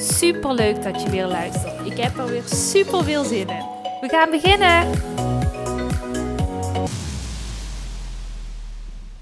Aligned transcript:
Super 0.00 0.54
leuk 0.54 0.82
dat 0.82 1.02
je 1.02 1.10
weer 1.10 1.26
luistert. 1.26 1.86
Ik 1.86 1.96
heb 1.96 2.16
er 2.16 2.26
weer 2.26 2.42
super 2.42 3.04
veel 3.04 3.24
zin 3.24 3.48
in. 3.48 3.64
We 4.00 4.08
gaan 4.08 4.30
beginnen. 4.30 4.90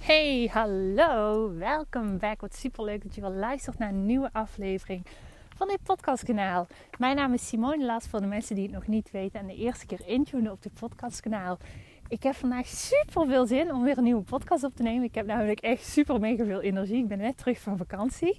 Hey, 0.00 0.50
hallo. 0.52 1.52
Welkom 1.58 2.18
back. 2.18 2.40
Wat 2.40 2.54
super 2.54 2.84
leuk 2.84 3.02
dat 3.02 3.14
je 3.14 3.20
weer 3.20 3.30
luistert 3.30 3.78
naar 3.78 3.88
een 3.88 4.06
nieuwe 4.06 4.30
aflevering 4.32 5.06
van 5.56 5.68
dit 5.68 5.82
podcastkanaal. 5.82 6.66
Mijn 6.98 7.16
naam 7.16 7.32
is 7.32 7.48
Simone 7.48 7.84
Las 7.84 8.06
voor 8.06 8.20
de 8.20 8.26
mensen 8.26 8.54
die 8.54 8.64
het 8.64 8.74
nog 8.74 8.86
niet 8.86 9.10
weten 9.10 9.40
en 9.40 9.46
de 9.46 9.56
eerste 9.56 9.86
keer 9.86 10.00
intunen 10.06 10.52
op 10.52 10.62
dit 10.62 10.72
podcastkanaal. 10.78 11.58
Ik 12.08 12.22
heb 12.22 12.34
vandaag 12.34 12.66
super 12.66 13.26
veel 13.26 13.46
zin 13.46 13.72
om 13.72 13.82
weer 13.82 13.98
een 13.98 14.04
nieuwe 14.04 14.22
podcast 14.22 14.64
op 14.64 14.76
te 14.76 14.82
nemen. 14.82 15.04
Ik 15.04 15.14
heb 15.14 15.26
namelijk 15.26 15.60
echt 15.60 15.86
super 15.86 16.20
mega 16.20 16.44
veel 16.44 16.60
energie. 16.60 17.02
Ik 17.02 17.08
ben 17.08 17.18
net 17.18 17.38
terug 17.38 17.60
van 17.60 17.76
vakantie. 17.76 18.36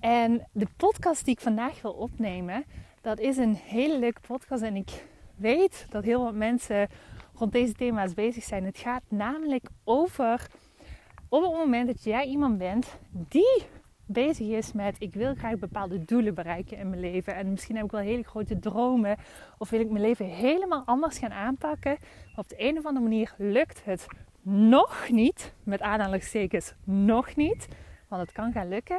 En 0.00 0.46
de 0.52 0.66
podcast 0.76 1.24
die 1.24 1.34
ik 1.34 1.40
vandaag 1.40 1.82
wil 1.82 1.92
opnemen, 1.92 2.64
dat 3.00 3.18
is 3.18 3.36
een 3.36 3.54
hele 3.54 3.98
leuke 3.98 4.20
podcast. 4.20 4.62
En 4.62 4.76
ik 4.76 5.06
weet 5.36 5.86
dat 5.90 6.04
heel 6.04 6.24
wat 6.24 6.34
mensen 6.34 6.88
rond 7.34 7.52
deze 7.52 7.72
thema's 7.72 8.14
bezig 8.14 8.44
zijn. 8.44 8.64
Het 8.64 8.78
gaat 8.78 9.02
namelijk 9.08 9.68
over 9.84 10.46
op 11.28 11.42
het 11.42 11.52
moment 11.52 11.86
dat 11.86 12.04
jij 12.04 12.26
iemand 12.26 12.58
bent 12.58 12.98
die 13.10 13.62
bezig 14.06 14.48
is 14.48 14.72
met 14.72 14.96
ik 14.98 15.14
wil 15.14 15.34
graag 15.34 15.58
bepaalde 15.58 16.04
doelen 16.04 16.34
bereiken 16.34 16.78
in 16.78 16.88
mijn 16.88 17.00
leven. 17.00 17.34
En 17.34 17.50
misschien 17.50 17.76
heb 17.76 17.84
ik 17.84 17.90
wel 17.90 18.00
hele 18.00 18.22
grote 18.22 18.58
dromen. 18.58 19.16
Of 19.58 19.70
wil 19.70 19.80
ik 19.80 19.90
mijn 19.90 20.04
leven 20.04 20.26
helemaal 20.26 20.82
anders 20.84 21.18
gaan 21.18 21.32
aanpakken. 21.32 21.96
Maar 22.00 22.44
op 22.44 22.48
de 22.48 22.56
een 22.58 22.78
of 22.78 22.86
andere 22.86 23.04
manier 23.04 23.34
lukt 23.38 23.84
het 23.84 24.06
nog 24.42 25.08
niet. 25.10 25.54
Met 25.62 25.80
aanhalingstekens 25.80 26.74
nog 26.84 27.36
niet. 27.36 27.68
Want 28.08 28.22
het 28.22 28.32
kan 28.32 28.52
gaan 28.52 28.68
lukken 28.68 28.98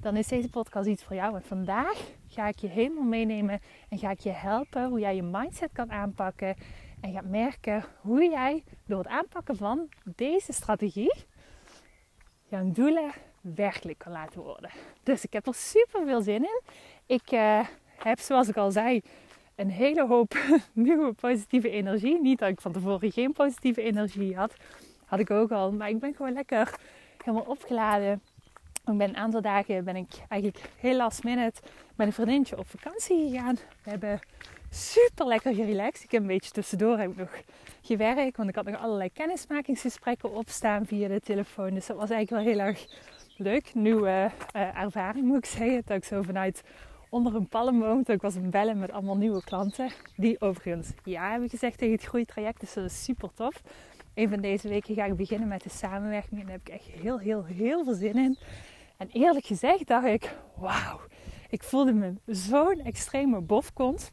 dan 0.00 0.16
is 0.16 0.28
deze 0.28 0.48
podcast 0.48 0.86
iets 0.86 1.04
voor 1.04 1.16
jou. 1.16 1.34
En 1.34 1.42
vandaag 1.42 2.12
ga 2.28 2.48
ik 2.48 2.58
je 2.58 2.68
helemaal 2.68 3.04
meenemen 3.04 3.60
en 3.88 3.98
ga 3.98 4.10
ik 4.10 4.20
je 4.20 4.30
helpen 4.30 4.88
hoe 4.88 5.00
jij 5.00 5.14
je 5.14 5.22
mindset 5.22 5.72
kan 5.72 5.90
aanpakken. 5.90 6.56
En 7.00 7.12
gaat 7.12 7.24
merken 7.24 7.84
hoe 8.00 8.28
jij 8.30 8.64
door 8.86 8.98
het 8.98 9.08
aanpakken 9.08 9.56
van 9.56 9.88
deze 10.04 10.52
strategie 10.52 11.12
jouw 12.48 12.70
doelen 12.72 13.10
werkelijk 13.40 13.98
kan 13.98 14.12
laten 14.12 14.40
worden. 14.40 14.70
Dus 15.02 15.24
ik 15.24 15.32
heb 15.32 15.46
er 15.46 15.54
super 15.54 16.04
veel 16.04 16.22
zin 16.22 16.42
in. 16.42 16.62
Ik 17.06 17.32
uh, 17.32 17.66
heb, 17.96 18.18
zoals 18.18 18.48
ik 18.48 18.56
al 18.56 18.70
zei, 18.70 19.00
een 19.54 19.70
hele 19.70 20.06
hoop 20.06 20.38
nieuwe 20.72 21.12
positieve 21.12 21.70
energie. 21.70 22.20
Niet 22.20 22.38
dat 22.38 22.48
ik 22.48 22.60
van 22.60 22.72
tevoren 22.72 23.12
geen 23.12 23.32
positieve 23.32 23.82
energie 23.82 24.36
had. 24.36 24.54
Had 25.04 25.18
ik 25.18 25.30
ook 25.30 25.50
al. 25.50 25.72
Maar 25.72 25.88
ik 25.88 25.98
ben 25.98 26.14
gewoon 26.14 26.32
lekker 26.32 26.78
helemaal 27.24 27.46
opgeladen 27.46 28.22
ben 28.96 29.08
een 29.08 29.16
aantal 29.16 29.40
dagen 29.40 29.84
ben 29.84 29.96
ik 29.96 30.12
eigenlijk 30.28 30.70
heel 30.76 30.96
last 30.96 31.24
minute 31.24 31.60
met 31.94 32.06
een 32.06 32.12
vriendinnetje 32.12 32.58
op 32.58 32.66
vakantie 32.66 33.28
gegaan. 33.28 33.54
We 33.54 33.90
hebben 33.90 34.20
super 34.70 35.26
lekker 35.26 35.54
gerelaxed. 35.54 36.04
Ik 36.04 36.10
heb 36.10 36.20
een 36.20 36.26
beetje 36.26 36.50
tussendoor 36.50 36.98
heb 36.98 37.10
ik 37.10 37.16
nog 37.16 37.40
gewerkt, 37.82 38.36
want 38.36 38.48
ik 38.48 38.54
had 38.54 38.64
nog 38.64 38.80
allerlei 38.80 39.12
kennismakingsgesprekken 39.12 40.32
opstaan 40.32 40.86
via 40.86 41.08
de 41.08 41.20
telefoon. 41.20 41.74
Dus 41.74 41.86
dat 41.86 41.96
was 41.96 42.10
eigenlijk 42.10 42.44
wel 42.44 42.54
heel 42.54 42.64
erg 42.66 42.86
leuk. 43.36 43.74
Nieuwe 43.74 44.30
uh, 44.56 44.82
ervaring 44.82 45.24
moet 45.24 45.38
ik 45.38 45.46
zeggen. 45.46 45.82
Dat 45.84 45.96
ik 45.96 46.04
zo 46.04 46.22
vanuit 46.22 46.62
onder 47.08 47.34
een 47.34 47.48
palm 47.48 47.80
woon. 47.80 48.02
Dat 48.02 48.14
ik 48.14 48.22
was 48.22 48.34
een 48.34 48.50
bellen 48.50 48.78
met 48.78 48.92
allemaal 48.92 49.16
nieuwe 49.16 49.44
klanten. 49.44 49.90
Die 50.16 50.40
overigens 50.40 50.92
ja 51.04 51.30
hebben 51.30 51.48
gezegd 51.48 51.78
tegen 51.78 51.94
het 51.94 52.04
groeitraject. 52.04 52.60
Dus 52.60 52.74
dat 52.74 52.84
is 52.84 53.04
super 53.04 53.30
tof. 53.34 53.62
Een 54.14 54.28
van 54.28 54.40
deze 54.40 54.68
weken 54.68 54.94
ga 54.94 55.04
ik 55.04 55.16
beginnen 55.16 55.48
met 55.48 55.62
de 55.62 55.68
samenwerking. 55.68 56.40
En 56.40 56.46
daar 56.46 56.56
heb 56.56 56.68
ik 56.68 56.74
echt 56.74 57.00
heel, 57.02 57.18
heel, 57.18 57.44
heel 57.44 57.84
veel 57.84 57.94
zin 57.94 58.16
in. 58.16 58.38
En 58.98 59.08
eerlijk 59.12 59.46
gezegd 59.46 59.86
dacht 59.86 60.06
ik, 60.06 60.34
wauw, 60.56 61.00
ik 61.50 61.62
voelde 61.62 61.92
me 61.92 62.14
zo'n 62.26 62.80
extreme 62.84 63.40
bofkont. 63.40 64.10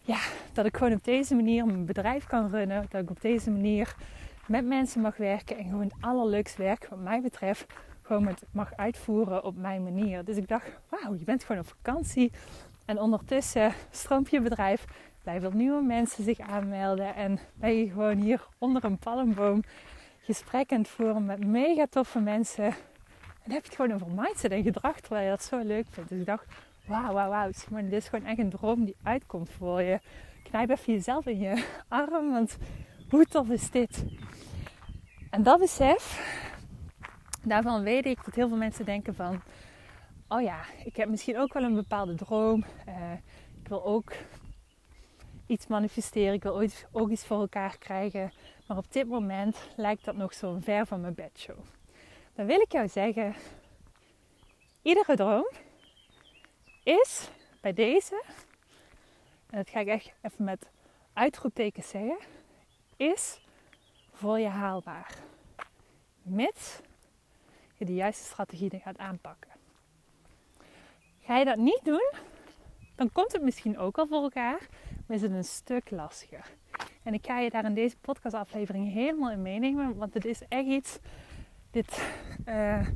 Ja, 0.00 0.18
dat 0.52 0.66
ik 0.66 0.76
gewoon 0.76 0.92
op 0.92 1.04
deze 1.04 1.34
manier 1.34 1.66
mijn 1.66 1.86
bedrijf 1.86 2.26
kan 2.26 2.50
runnen. 2.50 2.86
Dat 2.88 3.02
ik 3.02 3.10
op 3.10 3.20
deze 3.20 3.50
manier 3.50 3.94
met 4.46 4.64
mensen 4.66 5.00
mag 5.00 5.16
werken. 5.16 5.58
En 5.58 5.64
gewoon 5.64 6.32
het 6.32 6.56
werk 6.56 6.86
wat 6.90 6.98
mij 6.98 7.20
betreft 7.20 7.66
gewoon 8.02 8.36
mag 8.50 8.74
uitvoeren 8.76 9.44
op 9.44 9.56
mijn 9.56 9.82
manier. 9.82 10.24
Dus 10.24 10.36
ik 10.36 10.48
dacht, 10.48 10.66
wauw, 10.88 11.14
je 11.14 11.24
bent 11.24 11.44
gewoon 11.44 11.60
op 11.60 11.68
vakantie. 11.68 12.32
En 12.84 13.00
ondertussen 13.00 13.72
stroomt 13.90 14.30
je 14.30 14.40
bedrijf. 14.40 14.84
Blijven 15.22 15.56
nieuwe 15.56 15.82
mensen 15.82 16.24
zich 16.24 16.40
aanmelden. 16.40 17.14
En 17.14 17.38
ben 17.54 17.76
je 17.78 17.90
gewoon 17.90 18.16
hier 18.16 18.46
onder 18.58 18.84
een 18.84 18.98
palmboom 18.98 19.62
gesprekken 20.20 20.78
het 20.78 20.88
voeren 20.88 21.24
met 21.24 21.46
mega 21.46 21.86
toffe 21.90 22.18
mensen 22.18 22.74
dan 23.48 23.56
heb 23.56 23.66
je 23.66 23.76
gewoon 23.76 23.92
over 23.92 24.06
mindset 24.14 24.50
en 24.50 24.62
gedrag, 24.62 25.00
terwijl 25.00 25.24
je 25.24 25.30
dat 25.30 25.42
zo 25.42 25.58
leuk 25.58 25.86
vindt. 25.90 26.08
Dus 26.08 26.18
ik 26.18 26.26
dacht, 26.26 26.46
wauw, 26.86 27.12
wauw, 27.12 27.28
wauw. 27.28 27.50
Dit 27.70 27.92
is 27.92 28.08
gewoon 28.08 28.26
echt 28.26 28.38
een 28.38 28.50
droom 28.50 28.84
die 28.84 28.96
uitkomt 29.02 29.50
voor 29.50 29.82
je. 29.82 29.98
Knijp 30.42 30.70
even 30.70 30.92
jezelf 30.92 31.26
in 31.26 31.38
je 31.38 31.64
arm, 31.88 32.30
want 32.30 32.56
hoe 33.10 33.24
tof 33.24 33.48
is 33.48 33.70
dit? 33.70 34.04
En 35.30 35.42
dat 35.42 35.58
besef, 35.58 36.20
daarvan 37.42 37.82
weet 37.82 38.06
ik 38.06 38.24
dat 38.24 38.34
heel 38.34 38.48
veel 38.48 38.56
mensen 38.56 38.84
denken 38.84 39.14
van... 39.14 39.40
Oh 40.28 40.42
ja, 40.42 40.60
ik 40.84 40.96
heb 40.96 41.08
misschien 41.08 41.38
ook 41.38 41.52
wel 41.52 41.62
een 41.62 41.74
bepaalde 41.74 42.14
droom. 42.14 42.64
Uh, 42.88 43.12
ik 43.62 43.68
wil 43.68 43.84
ook 43.84 44.12
iets 45.46 45.66
manifesteren. 45.66 46.34
Ik 46.34 46.42
wil 46.42 46.54
ooit 46.54 46.86
ook 46.92 47.10
iets 47.10 47.26
voor 47.26 47.40
elkaar 47.40 47.78
krijgen. 47.78 48.32
Maar 48.66 48.76
op 48.76 48.92
dit 48.92 49.08
moment 49.08 49.56
lijkt 49.76 50.04
dat 50.04 50.16
nog 50.16 50.34
zo'n 50.34 50.62
ver 50.62 50.86
van 50.86 51.00
mijn 51.00 51.14
bedshow 51.14 51.58
dan 52.38 52.46
wil 52.46 52.60
ik 52.60 52.72
jou 52.72 52.88
zeggen: 52.88 53.34
iedere 54.82 55.16
droom 55.16 55.48
is 56.82 57.30
bij 57.60 57.72
deze, 57.72 58.22
en 59.50 59.56
dat 59.56 59.68
ga 59.68 59.80
ik 59.80 59.86
echt 59.86 60.12
even 60.22 60.44
met 60.44 60.68
uitroeptekens 61.12 61.88
zeggen, 61.88 62.18
is 62.96 63.40
voor 64.12 64.38
je 64.38 64.48
haalbaar. 64.48 65.14
Mits 66.22 66.80
je 67.74 67.84
de 67.84 67.94
juiste 67.94 68.24
strategie 68.24 68.78
gaat 68.78 68.98
aanpakken. 68.98 69.50
Ga 71.20 71.38
je 71.38 71.44
dat 71.44 71.56
niet 71.56 71.80
doen, 71.82 72.12
dan 72.94 73.12
komt 73.12 73.32
het 73.32 73.42
misschien 73.42 73.78
ook 73.78 73.98
al 73.98 74.06
voor 74.06 74.22
elkaar, 74.22 74.68
maar 75.06 75.16
is 75.16 75.22
het 75.22 75.32
een 75.32 75.44
stuk 75.44 75.90
lastiger. 75.90 76.46
En 77.02 77.14
ik 77.14 77.26
ga 77.26 77.38
je 77.38 77.50
daar 77.50 77.64
in 77.64 77.74
deze 77.74 77.96
podcastaflevering 77.96 78.92
helemaal 78.92 79.30
in 79.30 79.42
meenemen, 79.42 79.96
want 79.96 80.14
het 80.14 80.24
is 80.24 80.42
echt 80.48 80.66
iets 80.66 80.98
dit 81.70 82.02
uh, 82.48 82.86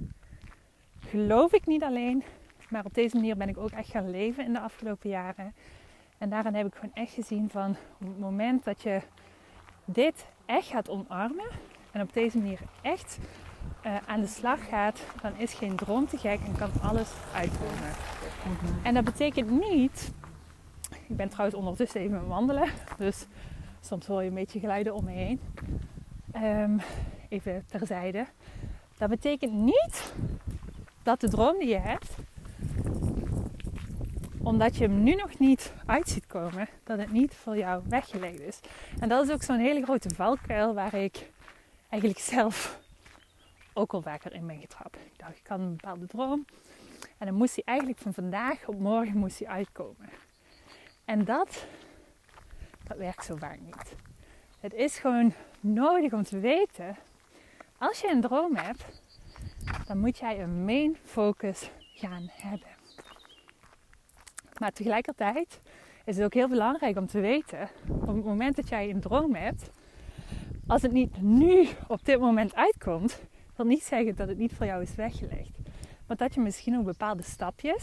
geloof 1.01 1.53
ik 1.53 1.67
niet 1.67 1.83
alleen, 1.83 2.23
maar 2.69 2.85
op 2.85 2.95
deze 2.95 3.17
manier 3.17 3.37
ben 3.37 3.49
ik 3.49 3.59
ook 3.59 3.71
echt 3.71 3.91
gaan 3.91 4.11
leven 4.11 4.45
in 4.45 4.53
de 4.53 4.61
afgelopen 4.61 5.11
jaren. 5.11 5.55
En 6.19 6.31
daarin 6.31 6.55
heb 6.55 6.67
ik 6.67 6.75
gewoon 6.75 6.95
echt 6.95 7.13
gezien 7.13 7.51
van 7.51 7.71
op 8.01 8.07
het 8.07 8.19
moment 8.19 8.65
dat 8.65 8.83
je 8.83 9.01
dit 9.85 10.27
echt 10.47 10.67
gaat 10.67 10.89
omarmen 10.89 11.49
en 11.91 12.01
op 12.01 12.13
deze 12.13 12.39
manier 12.39 12.61
echt 12.83 13.19
uh, 13.87 13.97
aan 14.07 14.21
de 14.21 14.27
slag 14.27 14.69
gaat, 14.69 15.07
dan 15.23 15.37
is 15.37 15.55
geen 15.55 15.77
droom 15.77 16.07
te 16.07 16.19
gek 16.19 16.41
en 16.47 16.57
kan 16.57 16.71
alles 16.83 17.13
uitkomen. 17.35 17.91
En 18.83 18.95
dat 18.95 19.05
betekent 19.05 19.51
niet. 19.51 20.13
Ik 21.09 21.17
ben 21.17 21.29
trouwens 21.29 21.59
ondertussen 21.59 22.01
even 22.01 22.27
wandelen, 22.27 22.69
dus 22.99 23.27
soms 23.81 24.07
hoor 24.07 24.23
je 24.23 24.29
een 24.29 24.35
beetje 24.35 24.61
geluiden 24.61 24.95
om 24.95 25.05
me 25.05 25.11
heen. 25.11 25.41
Um, 26.37 26.81
even 27.29 27.65
terzijde. 27.67 28.27
Dat 29.03 29.11
betekent 29.11 29.53
niet 29.53 30.13
dat 31.03 31.21
de 31.21 31.29
droom 31.29 31.59
die 31.59 31.69
je 31.69 31.79
hebt, 31.79 32.11
omdat 34.43 34.77
je 34.77 34.85
hem 34.85 35.03
nu 35.03 35.15
nog 35.15 35.39
niet 35.39 35.73
uit 35.87 36.09
ziet 36.09 36.27
komen, 36.27 36.69
dat 36.85 36.99
het 36.99 37.13
niet 37.13 37.35
voor 37.35 37.57
jou 37.57 37.83
weggelegd 37.89 38.41
is. 38.41 38.61
En 39.01 39.09
dat 39.09 39.27
is 39.27 39.35
ook 39.35 39.43
zo'n 39.43 39.59
hele 39.59 39.83
grote 39.83 40.15
valkuil 40.15 40.75
waar 40.75 40.95
ik 40.95 41.31
eigenlijk 41.89 42.23
zelf 42.23 42.81
ook 43.73 43.93
al 43.93 44.03
vaker 44.03 44.33
in 44.35 44.47
ben 44.47 44.61
getrapt. 44.61 44.97
Ik 44.97 45.19
dacht, 45.19 45.37
ik 45.37 45.47
had 45.47 45.59
een 45.59 45.77
bepaalde 45.77 46.07
droom. 46.07 46.45
En 47.19 47.27
dan 47.27 47.35
moest 47.35 47.55
hij 47.55 47.65
eigenlijk 47.65 47.99
van 47.99 48.15
vandaag 48.15 48.67
op 48.67 48.79
morgen 48.79 49.17
moest 49.17 49.39
hij 49.39 49.49
uitkomen. 49.49 50.09
En 51.05 51.25
dat, 51.25 51.67
dat 52.87 52.97
werkt 52.97 53.25
zo 53.25 53.37
vaak 53.37 53.61
niet. 53.61 53.95
Het 54.61 54.75
is 54.75 54.99
gewoon 54.99 55.33
nodig 55.61 56.13
om 56.13 56.23
te 56.23 56.39
weten 56.39 56.97
als 57.83 58.01
je 58.01 58.11
een 58.11 58.21
droom 58.21 58.57
hebt, 58.57 58.85
dan 59.87 59.99
moet 59.99 60.19
jij 60.19 60.43
een 60.43 60.65
main 60.65 60.97
focus 61.05 61.71
gaan 61.95 62.31
hebben. 62.31 62.69
Maar 64.59 64.73
tegelijkertijd 64.73 65.61
is 66.05 66.17
het 66.17 66.25
ook 66.25 66.35
heel 66.35 66.49
belangrijk 66.49 66.97
om 66.97 67.07
te 67.07 67.21
weten, 67.21 67.69
op 67.89 68.07
het 68.07 68.25
moment 68.25 68.57
dat 68.57 68.69
jij 68.69 68.91
een 68.91 69.01
droom 69.01 69.35
hebt, 69.35 69.71
als 70.67 70.83
het 70.83 70.93
niet 70.93 71.23
nu 71.23 71.69
op 71.89 72.05
dit 72.05 72.21
moment 72.21 72.55
uitkomt, 72.55 73.23
wil 73.57 73.67
niet 73.67 73.83
zeggen 73.83 74.17
dat 74.17 74.29
het 74.29 74.39
niet 74.39 74.55
voor 74.55 74.67
jou 74.67 74.83
is 74.83 74.95
weggelegd. 74.95 75.59
Maar 76.07 76.17
dat 76.17 76.35
je 76.35 76.41
misschien 76.41 76.79
ook 76.79 76.85
bepaalde 76.85 77.23
stapjes 77.23 77.83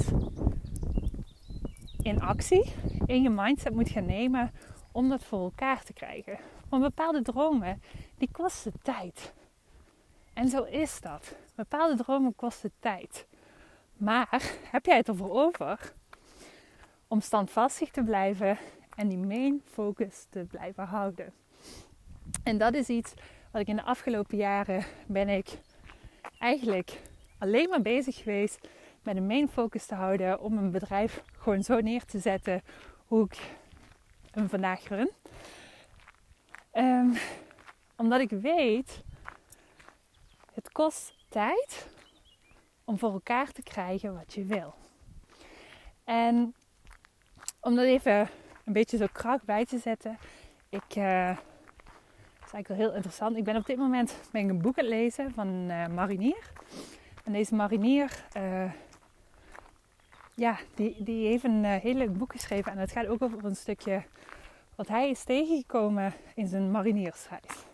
in 2.01 2.21
actie, 2.21 2.73
in 3.05 3.21
je 3.21 3.29
mindset 3.29 3.73
moet 3.73 3.89
gaan 3.89 4.05
nemen 4.05 4.51
om 4.91 5.09
dat 5.09 5.23
voor 5.23 5.39
elkaar 5.39 5.83
te 5.83 5.93
krijgen. 5.93 6.39
Want 6.69 6.83
bepaalde 6.83 7.21
dromen, 7.21 7.81
die 8.17 8.29
kosten 8.31 8.73
tijd. 8.81 9.33
En 10.39 10.49
zo 10.49 10.63
is 10.63 11.01
dat. 11.01 11.35
Bepaalde 11.55 11.95
dromen 11.95 12.35
kosten 12.35 12.71
tijd. 12.79 13.27
Maar 13.97 14.43
heb 14.71 14.85
jij 14.85 14.97
het 14.97 15.07
ervoor 15.07 15.31
over 15.31 15.93
om 17.07 17.21
standvastig 17.21 17.91
te 17.91 18.03
blijven 18.03 18.57
en 18.95 19.07
die 19.07 19.17
main 19.17 19.61
focus 19.65 20.25
te 20.29 20.45
blijven 20.49 20.83
houden? 20.83 21.33
En 22.43 22.57
dat 22.57 22.73
is 22.73 22.87
iets 22.87 23.13
wat 23.51 23.61
ik 23.61 23.67
in 23.67 23.75
de 23.75 23.83
afgelopen 23.83 24.37
jaren 24.37 24.85
ben 25.07 25.29
ik 25.29 25.59
eigenlijk 26.37 26.99
alleen 27.37 27.69
maar 27.69 27.81
bezig 27.81 28.15
geweest 28.15 28.67
met 29.03 29.15
een 29.15 29.27
main 29.27 29.49
focus 29.49 29.85
te 29.85 29.95
houden 29.95 30.39
om 30.39 30.57
een 30.57 30.71
bedrijf 30.71 31.23
gewoon 31.37 31.63
zo 31.63 31.79
neer 31.79 32.05
te 32.05 32.19
zetten 32.19 32.61
hoe 33.05 33.25
ik 33.25 33.37
hem 34.31 34.49
vandaag 34.49 34.87
run. 34.87 35.11
Um, 36.73 37.13
omdat 37.97 38.19
ik 38.19 38.29
weet, 38.29 39.03
het 40.63 40.71
kost 40.71 41.13
tijd 41.29 41.87
om 42.83 42.97
voor 42.97 43.11
elkaar 43.11 43.51
te 43.51 43.61
krijgen 43.61 44.13
wat 44.13 44.33
je 44.33 44.43
wil. 44.43 44.73
En 46.03 46.55
om 47.61 47.75
dat 47.75 47.85
even 47.85 48.29
een 48.65 48.73
beetje 48.73 48.97
zo 48.97 49.05
krak 49.11 49.43
bij 49.43 49.65
te 49.65 49.77
zetten. 49.77 50.17
Ik, 50.69 50.95
uh, 50.95 51.27
dat 51.27 52.45
is 52.45 52.53
eigenlijk 52.53 52.67
wel 52.67 52.77
heel 52.77 52.93
interessant. 52.93 53.37
Ik 53.37 53.43
ben 53.43 53.55
op 53.55 53.65
dit 53.65 53.77
moment 53.77 54.19
ben 54.31 54.43
ik 54.43 54.49
een 54.49 54.61
boek 54.61 54.77
aan 54.77 54.85
het 54.85 54.93
lezen 54.93 55.33
van 55.33 55.47
een 55.47 55.69
uh, 55.69 55.95
marinier. 55.95 56.51
En 57.23 57.31
deze 57.31 57.55
marinier, 57.55 58.25
uh, 58.37 58.71
ja, 60.35 60.57
die, 60.75 61.03
die 61.03 61.27
heeft 61.27 61.43
een 61.43 61.65
heel 61.65 61.93
leuk 61.93 62.17
boek 62.17 62.31
geschreven. 62.31 62.71
En 62.71 62.77
het 62.77 62.91
gaat 62.91 63.07
ook 63.07 63.21
over 63.21 63.45
een 63.45 63.55
stukje 63.55 64.03
wat 64.75 64.87
hij 64.87 65.09
is 65.09 65.23
tegengekomen 65.23 66.13
in 66.35 66.47
zijn 66.47 66.71
mariniersreis. 66.71 67.65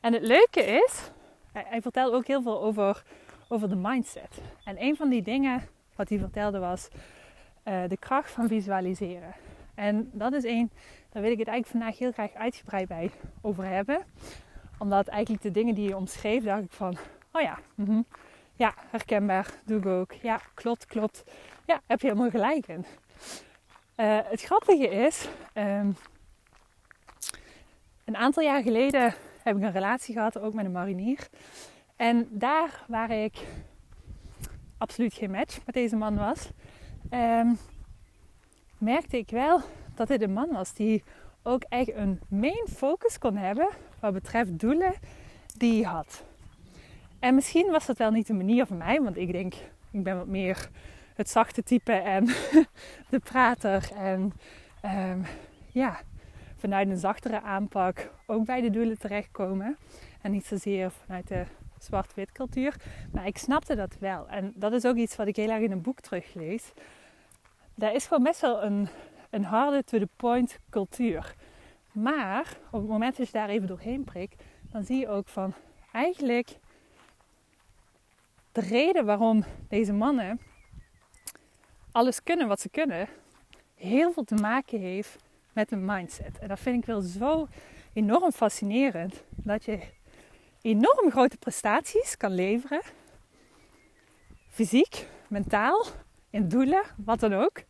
En 0.00 0.12
het 0.12 0.22
leuke 0.22 0.60
is, 0.60 1.10
hij, 1.54 1.64
hij 1.68 1.82
vertelt 1.82 2.12
ook 2.12 2.26
heel 2.26 2.42
veel 2.42 2.62
over 2.62 3.02
over 3.48 3.68
de 3.68 3.76
mindset. 3.76 4.40
En 4.64 4.82
een 4.82 4.96
van 4.96 5.08
die 5.08 5.22
dingen 5.22 5.62
wat 5.96 6.08
hij 6.08 6.18
vertelde 6.18 6.58
was 6.58 6.88
uh, 7.64 7.82
de 7.88 7.96
kracht 7.96 8.30
van 8.30 8.48
visualiseren. 8.48 9.34
En 9.74 10.10
dat 10.12 10.32
is 10.32 10.44
één, 10.44 10.70
daar 11.10 11.22
wil 11.22 11.30
ik 11.30 11.38
het 11.38 11.48
eigenlijk 11.48 11.78
vandaag 11.78 11.98
heel 11.98 12.12
graag 12.12 12.34
uitgebreid 12.34 12.88
bij 12.88 13.10
over 13.40 13.64
hebben. 13.64 14.04
Omdat 14.78 15.06
eigenlijk 15.06 15.42
de 15.42 15.50
dingen 15.50 15.74
die 15.74 15.88
je 15.88 15.96
omschreef, 15.96 16.44
dacht 16.44 16.62
ik 16.62 16.72
van, 16.72 16.96
oh 17.32 17.42
ja, 17.42 17.58
mm 17.74 18.06
ja, 18.56 18.74
herkenbaar, 18.90 19.50
doe 19.64 19.78
ik 19.78 19.86
ook. 19.86 20.12
Ja, 20.12 20.40
klopt, 20.54 20.86
klopt. 20.86 21.24
Ja, 21.66 21.80
heb 21.86 22.00
je 22.00 22.06
helemaal 22.06 22.30
gelijk 22.30 22.66
in. 22.66 22.84
Uh, 23.96 24.18
het 24.24 24.42
grappige 24.42 24.88
is, 24.88 25.28
um, 25.54 25.96
een 28.04 28.16
aantal 28.16 28.42
jaar 28.42 28.62
geleden 28.62 29.14
heb 29.44 29.56
ik 29.56 29.62
een 29.62 29.72
relatie 29.72 30.14
gehad, 30.14 30.38
ook 30.38 30.54
met 30.54 30.64
een 30.64 30.72
marinier. 30.72 31.28
En 31.96 32.28
daar 32.30 32.84
waar 32.88 33.10
ik 33.10 33.46
absoluut 34.78 35.14
geen 35.14 35.30
match 35.30 35.58
met 35.66 35.74
deze 35.74 35.96
man 35.96 36.16
was, 36.16 36.50
um, 37.10 37.58
merkte 38.78 39.18
ik 39.18 39.30
wel 39.30 39.60
dat 39.94 40.08
dit 40.08 40.22
een 40.22 40.32
man 40.32 40.48
was 40.50 40.74
die 40.74 41.02
ook 41.42 41.62
echt 41.68 41.94
een 41.94 42.20
main 42.28 42.66
focus 42.68 43.18
kon 43.18 43.36
hebben 43.36 43.68
wat 44.00 44.12
betreft 44.12 44.58
doelen 44.58 44.94
die 45.56 45.84
hij 45.84 45.92
had. 45.92 46.24
En 47.18 47.34
misschien 47.34 47.70
was 47.70 47.86
dat 47.86 47.98
wel 47.98 48.10
niet 48.10 48.26
de 48.26 48.32
manier 48.32 48.66
voor 48.66 48.76
mij, 48.76 49.00
want 49.00 49.16
ik 49.16 49.32
denk, 49.32 49.54
ik 49.90 50.02
ben 50.02 50.16
wat 50.16 50.26
meer 50.26 50.68
het 51.14 51.30
zachte 51.30 51.62
type 51.62 51.92
en 51.92 52.24
de 53.10 53.18
prater. 53.18 53.90
En 53.96 54.32
um, 54.84 55.24
ja, 55.72 56.00
vanuit 56.64 56.88
een 56.88 56.96
zachtere 56.96 57.40
aanpak 57.40 58.10
ook 58.26 58.44
bij 58.44 58.60
de 58.60 58.70
doelen 58.70 58.98
terechtkomen. 58.98 59.76
En 60.20 60.30
niet 60.30 60.46
zozeer 60.46 60.90
vanuit 60.90 61.28
de 61.28 61.44
zwart-wit 61.78 62.32
cultuur. 62.32 62.76
Maar 63.12 63.26
ik 63.26 63.38
snapte 63.38 63.74
dat 63.74 63.96
wel. 63.98 64.28
En 64.28 64.52
dat 64.56 64.72
is 64.72 64.84
ook 64.84 64.96
iets 64.96 65.16
wat 65.16 65.26
ik 65.26 65.36
heel 65.36 65.50
erg 65.50 65.62
in 65.62 65.70
een 65.70 65.82
boek 65.82 66.00
teruglees. 66.00 66.72
Daar 67.74 67.94
is 67.94 68.06
gewoon 68.06 68.22
best 68.22 68.40
wel 68.40 68.62
een, 68.62 68.88
een 69.30 69.44
harde 69.44 69.84
to-the-point 69.84 70.58
cultuur. 70.70 71.34
Maar 71.92 72.56
op 72.70 72.80
het 72.80 72.90
moment 72.90 73.16
dat 73.16 73.26
je 73.26 73.32
daar 73.32 73.48
even 73.48 73.66
doorheen 73.66 74.04
prikt, 74.04 74.42
dan 74.70 74.84
zie 74.84 74.98
je 74.98 75.08
ook 75.08 75.28
van 75.28 75.54
eigenlijk 75.92 76.58
de 78.52 78.60
reden 78.60 79.04
waarom 79.04 79.44
deze 79.68 79.92
mannen 79.92 80.40
alles 81.92 82.22
kunnen 82.22 82.48
wat 82.48 82.60
ze 82.60 82.68
kunnen, 82.68 83.08
heel 83.74 84.12
veel 84.12 84.24
te 84.24 84.34
maken 84.34 84.80
heeft 84.80 85.23
met 85.54 85.72
een 85.72 85.84
mindset. 85.84 86.38
En 86.38 86.48
dat 86.48 86.60
vind 86.60 86.78
ik 86.78 86.86
wel 86.86 87.00
zo 87.00 87.48
enorm 87.92 88.32
fascinerend. 88.32 89.24
Dat 89.30 89.64
je 89.64 89.78
enorm 90.62 91.10
grote 91.10 91.36
prestaties 91.36 92.16
kan 92.16 92.32
leveren. 92.32 92.82
Fysiek, 94.48 95.06
mentaal, 95.28 95.84
in 96.30 96.48
doelen, 96.48 96.82
wat 96.96 97.20
dan 97.20 97.34
ook. 97.34 97.62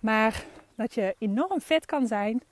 Maar 0.00 0.44
dat 0.76 0.94
je 0.94 1.14
enorm 1.18 1.60
fit 1.60 1.86
kan 1.86 2.06
zijn 2.06 2.42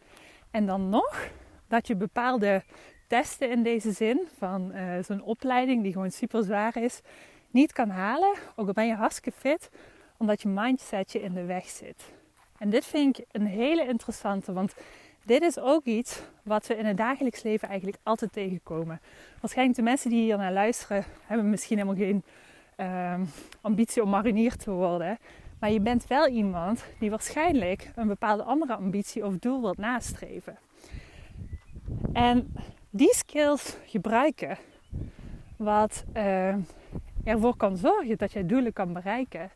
en 0.51 0.67
dan 0.67 0.89
nog 0.89 1.29
dat 1.69 1.87
je 1.87 1.97
bepaalde 1.97 2.62
testen 3.09 3.51
in 3.51 3.62
deze 3.62 3.93
zin 3.93 4.29
van 4.39 4.73
uh, 4.75 5.03
zo'n 5.03 5.23
opleiding 5.23 5.83
die 5.83 5.93
gewoon 5.93 6.11
super 6.11 6.45
zwaar 6.45 6.77
is, 6.77 7.01
niet 7.51 7.73
kan 7.73 7.91
halen. 7.91 8.35
Ook 8.56 8.67
al 8.67 8.73
ben 8.73 8.87
je 8.87 8.95
hartstikke 8.95 9.39
fit, 9.39 9.71
omdat 10.17 10.43
je 10.43 10.49
mindset 10.49 11.12
je 11.12 11.23
in 11.23 11.35
de 11.35 11.45
weg 11.45 11.65
zit. 11.69 12.12
En 12.65 12.71
dit 12.71 12.85
vind 12.85 13.19
ik 13.19 13.27
een 13.33 13.47
hele 13.47 13.87
interessante, 13.87 14.53
want 14.53 14.75
dit 15.25 15.43
is 15.43 15.59
ook 15.59 15.85
iets 15.85 16.23
wat 16.43 16.67
we 16.67 16.77
in 16.77 16.87
het 16.87 16.97
dagelijks 16.97 17.43
leven 17.43 17.69
eigenlijk 17.69 17.99
altijd 18.03 18.33
tegenkomen. 18.33 19.01
Waarschijnlijk 19.41 19.77
de 19.79 19.85
mensen 19.85 20.11
die 20.11 20.23
hier 20.23 20.37
naar 20.37 20.53
luisteren 20.53 21.05
hebben 21.27 21.51
misschien 21.51 21.79
helemaal 21.79 21.97
geen 21.97 22.23
uh, 22.77 23.21
ambitie 23.61 24.03
om 24.03 24.11
marinier 24.11 24.57
te 24.57 24.71
worden. 24.71 25.19
Maar 25.59 25.71
je 25.71 25.81
bent 25.81 26.06
wel 26.06 26.29
iemand 26.29 26.85
die 26.99 27.11
waarschijnlijk 27.11 27.91
een 27.94 28.06
bepaalde 28.06 28.43
andere 28.43 28.75
ambitie 28.75 29.27
of 29.27 29.39
doel 29.39 29.61
wilt 29.61 29.79
nastreven. 29.79 30.59
En 32.13 32.55
die 32.91 33.15
skills 33.15 33.77
gebruiken, 33.87 34.59
wat 35.56 36.05
uh, 36.17 36.55
ervoor 37.25 37.56
kan 37.56 37.77
zorgen 37.77 38.19
dat 38.19 38.33
je 38.33 38.47
doelen 38.47 38.73
kan 38.73 38.93
bereiken, 38.93 39.51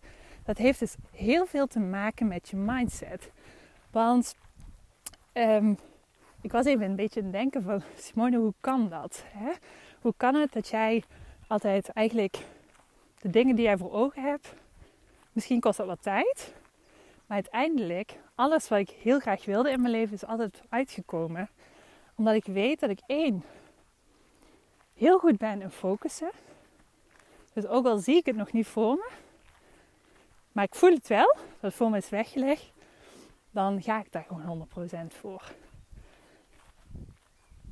dat 0.49 0.59
heeft 0.59 0.79
dus 0.79 0.95
heel 1.13 1.47
veel 1.47 1.67
te 1.67 1.79
maken 1.79 2.29
met 2.29 2.49
je 2.49 2.57
mindset. 2.57 3.31
Want 3.91 4.37
um, 5.33 5.79
ik 6.41 6.53
was 6.53 6.65
even 6.65 6.85
een 6.85 6.97
beetje 6.97 7.21
aan 7.21 7.27
het 7.27 7.35
denken 7.35 7.63
van 7.63 7.83
Simone, 8.05 8.37
hoe 8.37 8.55
kan 8.61 8.89
dat? 8.89 9.25
Hè? 9.27 9.53
Hoe 10.01 10.15
kan 10.17 10.35
het 10.35 10.53
dat 10.53 10.69
jij 10.69 11.05
altijd 11.47 11.89
eigenlijk 11.89 12.39
de 13.19 13.31
dingen 13.31 13.57
die 13.57 13.65
jij 13.65 13.77
voor 13.77 13.93
ogen 13.93 14.23
hebt, 14.23 14.55
misschien 15.33 15.61
kost 15.61 15.77
dat 15.77 15.87
wat 15.87 16.03
tijd, 16.03 16.55
maar 17.27 17.37
uiteindelijk 17.37 18.19
alles 18.35 18.69
wat 18.69 18.79
ik 18.79 18.91
heel 18.91 19.21
graag 19.21 19.45
wilde 19.45 19.71
in 19.71 19.81
mijn 19.81 19.93
leven 19.93 20.15
is 20.15 20.27
altijd 20.27 20.63
uitgekomen, 20.69 21.49
omdat 22.15 22.35
ik 22.35 22.45
weet 22.45 22.81
dat 22.81 22.91
ik 22.91 23.01
één 23.07 23.45
heel 24.95 25.19
goed 25.19 25.39
ben 25.39 25.63
in 25.63 25.71
focussen. 25.71 26.31
Dus 27.53 27.67
ook 27.67 27.87
al 27.87 27.99
zie 27.99 28.17
ik 28.17 28.27
het 28.27 28.37
nog 28.37 28.53
niet 28.53 28.67
voor 28.67 28.95
me, 28.95 29.11
maar 30.59 30.67
ik 30.67 30.75
voel 30.75 30.93
het 30.93 31.09
wel, 31.09 31.37
dat 31.61 31.75
voor 31.75 31.91
me 31.91 31.97
is 31.97 32.09
weggelegd 32.09 32.73
dan 33.51 33.83
ga 33.83 33.99
ik 33.99 34.13
daar 34.13 34.25
gewoon 34.29 34.69
100% 35.13 35.17
voor. 35.21 35.43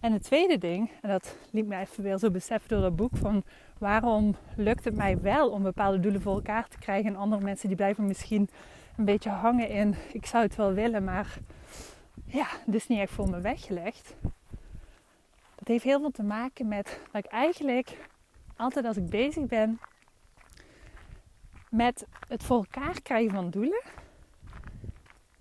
En 0.00 0.12
het 0.12 0.22
tweede 0.22 0.58
ding, 0.58 0.90
en 1.02 1.08
dat 1.08 1.36
liet 1.50 1.66
mij 1.66 1.80
even 1.80 2.02
weer 2.02 2.18
zo 2.18 2.30
beseffen 2.30 2.68
door 2.68 2.80
dat 2.80 2.96
boek, 2.96 3.16
van 3.16 3.42
waarom 3.78 4.36
lukt 4.56 4.84
het 4.84 4.94
mij 4.94 5.20
wel 5.20 5.50
om 5.50 5.62
bepaalde 5.62 6.00
doelen 6.00 6.20
voor 6.20 6.34
elkaar 6.34 6.68
te 6.68 6.78
krijgen 6.78 7.10
en 7.10 7.16
andere 7.16 7.42
mensen 7.42 7.68
die 7.68 7.76
blijven 7.76 8.06
misschien 8.06 8.48
een 8.96 9.04
beetje 9.04 9.30
hangen 9.30 9.68
in, 9.68 9.94
ik 10.12 10.26
zou 10.26 10.42
het 10.44 10.56
wel 10.56 10.72
willen, 10.72 11.04
maar 11.04 11.38
ja, 12.24 12.46
het 12.64 12.74
is 12.74 12.86
niet 12.86 12.98
echt 12.98 13.12
voor 13.12 13.30
me 13.30 13.40
weggelegd. 13.40 14.14
Dat 15.54 15.68
heeft 15.68 15.84
heel 15.84 16.00
veel 16.00 16.10
te 16.10 16.22
maken 16.22 16.68
met 16.68 17.00
dat 17.12 17.24
ik 17.24 17.30
eigenlijk 17.30 18.08
altijd 18.56 18.84
als 18.84 18.96
ik 18.96 19.08
bezig 19.08 19.46
ben 19.46 19.80
met 21.76 22.06
het 22.28 22.42
voor 22.42 22.56
elkaar 22.56 23.02
krijgen 23.02 23.34
van 23.34 23.50
doelen, 23.50 23.82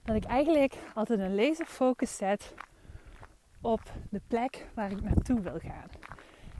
dat 0.03 0.15
ik 0.15 0.23
eigenlijk 0.23 0.73
altijd 0.93 1.19
een 1.19 1.35
laserfocus 1.35 2.17
zet 2.17 2.53
op 3.61 3.81
de 4.09 4.21
plek 4.27 4.65
waar 4.73 4.91
ik 4.91 5.01
naartoe 5.01 5.41
wil 5.41 5.59
gaan. 5.59 5.89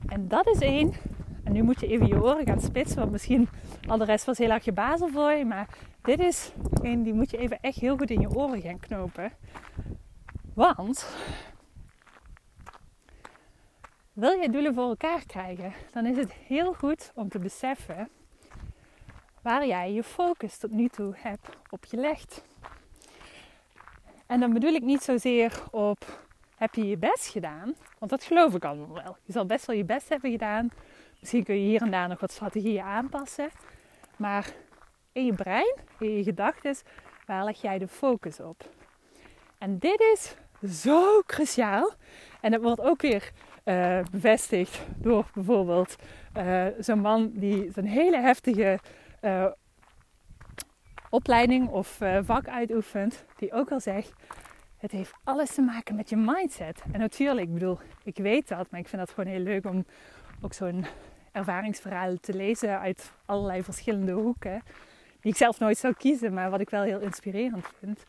En 0.06 0.28
dat 0.28 0.46
is 0.46 0.58
één, 0.58 0.92
en 1.44 1.52
nu 1.52 1.62
moet 1.62 1.80
je 1.80 1.86
even 1.86 2.06
je 2.06 2.22
oren 2.22 2.46
gaan 2.46 2.60
spitsen, 2.60 2.98
want 2.98 3.10
misschien 3.10 3.48
Al 3.88 3.98
de 3.98 4.04
rest 4.04 4.24
was 4.24 4.38
heel 4.38 4.50
erg 4.50 4.64
je 4.64 4.72
bazel 4.72 5.08
voor 5.08 5.32
je. 5.32 5.44
Maar 5.44 5.68
dit 6.02 6.20
is 6.20 6.52
een 6.82 7.02
die 7.02 7.14
moet 7.14 7.30
je 7.30 7.38
even 7.38 7.60
echt 7.60 7.78
heel 7.78 7.96
goed 7.96 8.10
in 8.10 8.20
je 8.20 8.30
oren 8.30 8.60
gaan 8.60 8.78
knopen. 8.78 9.32
Want 10.54 11.16
wil 14.12 14.30
je 14.30 14.50
doelen 14.50 14.74
voor 14.74 14.88
elkaar 14.88 15.26
krijgen, 15.26 15.72
dan 15.92 16.06
is 16.06 16.16
het 16.16 16.32
heel 16.32 16.72
goed 16.72 17.12
om 17.14 17.28
te 17.28 17.38
beseffen 17.38 18.08
waar 19.46 19.66
jij 19.66 19.92
je 19.92 20.02
focus 20.02 20.58
tot 20.58 20.70
nu 20.70 20.88
toe 20.88 21.14
hebt 21.16 21.48
op 21.70 21.84
gelegd. 21.88 22.44
En 24.26 24.40
dan 24.40 24.52
bedoel 24.52 24.72
ik 24.72 24.82
niet 24.82 25.02
zozeer 25.02 25.62
op 25.70 26.24
heb 26.56 26.74
je 26.74 26.88
je 26.88 26.96
best 26.96 27.26
gedaan, 27.26 27.74
want 27.98 28.10
dat 28.10 28.24
geloof 28.24 28.54
ik 28.54 28.64
allemaal 28.64 29.02
wel. 29.02 29.16
Je 29.22 29.32
zal 29.32 29.46
best 29.46 29.66
wel 29.66 29.76
je 29.76 29.84
best 29.84 30.08
hebben 30.08 30.30
gedaan. 30.30 30.70
Misschien 31.20 31.44
kun 31.44 31.54
je 31.54 31.66
hier 31.66 31.82
en 31.82 31.90
daar 31.90 32.08
nog 32.08 32.20
wat 32.20 32.32
strategieën 32.32 32.82
aanpassen. 32.82 33.48
Maar 34.16 34.52
in 35.12 35.24
je 35.24 35.32
brein, 35.32 35.76
in 35.98 36.16
je 36.16 36.22
gedachten, 36.22 36.76
waar 37.26 37.44
leg 37.44 37.60
jij 37.60 37.78
de 37.78 37.88
focus 37.88 38.40
op? 38.40 38.70
En 39.58 39.78
dit 39.78 40.00
is 40.00 40.36
zo 40.82 41.22
cruciaal. 41.26 41.90
En 42.40 42.50
dat 42.50 42.62
wordt 42.62 42.80
ook 42.80 43.02
weer 43.02 43.30
uh, 43.64 44.00
bevestigd 44.10 44.80
door 44.96 45.30
bijvoorbeeld 45.34 45.96
uh, 46.36 46.66
zo'n 46.78 47.00
man 47.00 47.30
die 47.34 47.70
zo'n 47.74 47.84
hele 47.84 48.20
heftige 48.20 48.78
uh, 49.26 49.46
opleiding 51.10 51.68
of 51.68 52.00
vak 52.22 52.48
uitoefent, 52.48 53.24
die 53.36 53.52
ook 53.52 53.70
al 53.70 53.80
zegt: 53.80 54.12
het 54.76 54.90
heeft 54.90 55.14
alles 55.24 55.54
te 55.54 55.62
maken 55.62 55.94
met 55.94 56.08
je 56.08 56.16
mindset. 56.16 56.82
En 56.92 57.00
natuurlijk, 57.00 57.46
ik 57.46 57.52
bedoel, 57.52 57.78
ik 58.04 58.16
weet 58.16 58.48
dat, 58.48 58.70
maar 58.70 58.80
ik 58.80 58.88
vind 58.88 59.06
dat 59.06 59.14
gewoon 59.14 59.32
heel 59.32 59.42
leuk 59.42 59.64
om 59.64 59.84
ook 60.40 60.52
zo'n 60.52 60.84
ervaringsverhaal 61.32 62.16
te 62.20 62.34
lezen 62.34 62.80
uit 62.80 63.12
allerlei 63.24 63.62
verschillende 63.62 64.12
hoeken. 64.12 64.62
Die 65.20 65.32
ik 65.32 65.36
zelf 65.36 65.58
nooit 65.58 65.78
zou 65.78 65.94
kiezen, 65.94 66.34
maar 66.34 66.50
wat 66.50 66.60
ik 66.60 66.70
wel 66.70 66.82
heel 66.82 67.00
inspirerend 67.00 67.66
vind. 67.78 68.04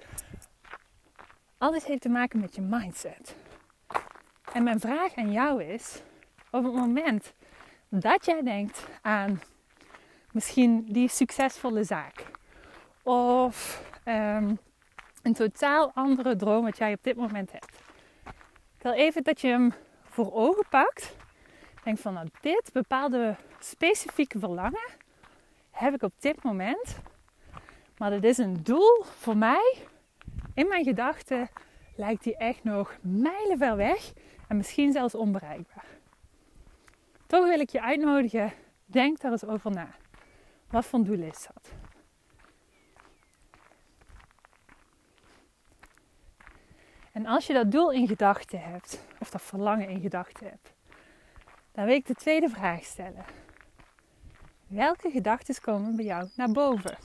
Alles 1.57 1.85
heeft 1.85 2.01
te 2.01 2.09
maken 2.09 2.39
met 2.39 2.55
je 2.55 2.61
mindset. 2.61 3.35
En 4.53 4.63
mijn 4.63 4.79
vraag 4.79 5.15
aan 5.15 5.31
jou 5.31 5.63
is: 5.63 6.01
op 6.51 6.63
het 6.63 6.73
moment 6.73 7.33
dat 7.89 8.25
jij 8.25 8.41
denkt 8.41 8.87
aan 9.01 9.41
misschien 10.37 10.85
die 10.85 11.09
succesvolle 11.09 11.83
zaak, 11.83 12.25
of 13.03 13.83
um, 14.05 14.59
een 15.23 15.33
totaal 15.33 15.91
andere 15.93 16.35
droom 16.35 16.63
wat 16.63 16.77
jij 16.77 16.93
op 16.93 17.03
dit 17.03 17.15
moment 17.15 17.51
hebt. 17.51 17.77
Ik 18.77 18.83
wil 18.83 18.91
even 18.91 19.23
dat 19.23 19.41
je 19.41 19.47
hem 19.47 19.73
voor 20.03 20.33
ogen 20.33 20.65
pakt. 20.69 21.15
Denk 21.83 21.97
van 21.97 22.13
nou 22.13 22.27
dit 22.41 22.69
bepaalde 22.73 23.35
specifieke 23.59 24.39
verlangen 24.39 24.89
heb 25.71 25.93
ik 25.93 26.01
op 26.01 26.13
dit 26.19 26.43
moment. 26.43 26.99
Maar 27.97 28.09
dat 28.09 28.23
is 28.23 28.37
een 28.37 28.63
doel 28.63 29.03
voor 29.19 29.37
mij. 29.37 29.77
In 30.53 30.67
mijn 30.67 30.83
gedachten 30.83 31.49
lijkt 31.95 32.23
die 32.23 32.37
echt 32.37 32.63
nog 32.63 32.97
mijlenver 33.01 33.75
weg 33.75 34.13
en 34.47 34.57
misschien 34.57 34.91
zelfs 34.91 35.15
onbereikbaar. 35.15 35.85
Toch 37.27 37.47
wil 37.47 37.59
ik 37.59 37.69
je 37.69 37.81
uitnodigen, 37.81 38.53
denk 38.85 39.19
daar 39.19 39.31
eens 39.31 39.45
over 39.45 39.71
na. 39.71 39.89
Wat 40.69 40.85
voor 40.85 41.03
doel 41.03 41.19
is 41.21 41.47
dat? 41.53 41.71
En 47.11 47.25
als 47.25 47.47
je 47.47 47.53
dat 47.53 47.71
doel 47.71 47.91
in 47.91 48.07
gedachten 48.07 48.61
hebt, 48.61 48.99
of 49.19 49.29
dat 49.29 49.41
verlangen 49.41 49.89
in 49.89 50.01
gedachten 50.01 50.47
hebt, 50.47 50.73
dan 51.71 51.85
wil 51.85 51.95
ik 51.95 52.05
de 52.05 52.13
tweede 52.13 52.49
vraag 52.49 52.83
stellen. 52.83 53.25
Welke 54.67 55.11
gedachten 55.11 55.61
komen 55.61 55.95
bij 55.95 56.05
jou 56.05 56.29
naar 56.35 56.51
boven? 56.51 56.97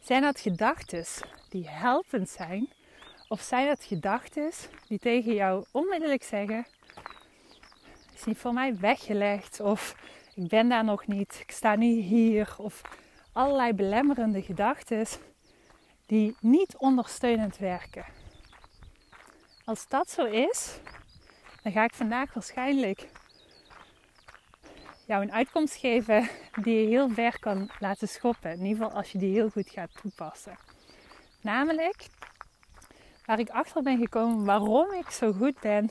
Zijn 0.00 0.22
dat 0.22 0.40
gedachten 0.40 1.04
die 1.48 1.68
helpend 1.68 2.28
zijn? 2.28 2.68
Of 3.28 3.40
zijn 3.40 3.66
dat 3.66 3.84
gedachten 3.84 4.52
die 4.88 4.98
tegen 4.98 5.34
jou 5.34 5.64
onmiddellijk 5.70 6.22
zeggen: 6.22 6.66
is 8.14 8.24
niet 8.24 8.38
voor 8.38 8.52
mij 8.52 8.76
weggelegd, 8.76 9.60
of 9.60 9.96
ik 10.36 10.48
ben 10.48 10.68
daar 10.68 10.84
nog 10.84 11.06
niet, 11.06 11.38
ik 11.42 11.50
sta 11.50 11.74
niet 11.74 12.04
hier, 12.04 12.54
of 12.58 12.82
allerlei 13.32 13.72
belemmerende 13.72 14.42
gedachten 14.42 15.06
die 16.06 16.36
niet 16.40 16.76
ondersteunend 16.76 17.58
werken? 17.58 18.04
Als 19.64 19.88
dat 19.88 20.10
zo 20.10 20.24
is, 20.24 20.78
dan 21.62 21.72
ga 21.72 21.84
ik 21.84 21.94
vandaag 21.94 22.34
waarschijnlijk 22.34 23.08
jou 25.06 25.22
een 25.22 25.32
uitkomst 25.32 25.74
geven 25.74 26.28
die 26.62 26.80
je 26.80 26.86
heel 26.86 27.08
ver 27.08 27.38
kan 27.38 27.70
laten 27.78 28.08
schoppen. 28.08 28.50
In 28.50 28.64
ieder 28.64 28.84
geval 28.84 28.98
als 28.98 29.12
je 29.12 29.18
die 29.18 29.32
heel 29.32 29.48
goed 29.48 29.70
gaat 29.70 30.00
toepassen. 30.00 30.56
Namelijk, 31.40 32.06
waar 33.24 33.38
ik 33.38 33.50
achter 33.50 33.82
ben 33.82 33.98
gekomen 33.98 34.44
waarom 34.44 34.92
ik 34.92 35.10
zo 35.10 35.32
goed 35.32 35.60
ben 35.60 35.90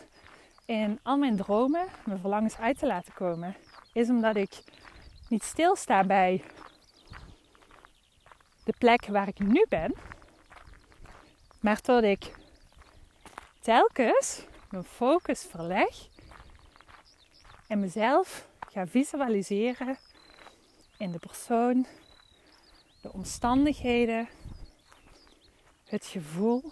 in 0.65 0.99
al 1.03 1.17
mijn 1.17 1.35
dromen, 1.35 1.87
mijn 2.05 2.19
verlangens 2.19 2.57
uit 2.57 2.79
te 2.79 2.85
laten 2.85 3.13
komen, 3.13 3.55
is 3.93 4.09
omdat 4.09 4.35
ik 4.35 4.63
niet 5.29 5.43
stilsta 5.43 6.03
bij 6.03 6.43
de 8.63 8.73
plek 8.77 9.05
waar 9.05 9.27
ik 9.27 9.39
nu 9.39 9.65
ben, 9.69 9.95
maar 11.59 11.81
tot 11.81 12.03
ik 12.03 12.35
telkens 13.59 14.45
mijn 14.69 14.83
focus 14.83 15.45
verleg 15.49 16.07
en 17.67 17.79
mezelf 17.79 18.47
ga 18.71 18.87
visualiseren 18.87 19.97
in 20.97 21.11
de 21.11 21.19
persoon, 21.19 21.85
de 23.01 23.13
omstandigheden, 23.13 24.29
het 25.85 26.05
gevoel, 26.05 26.63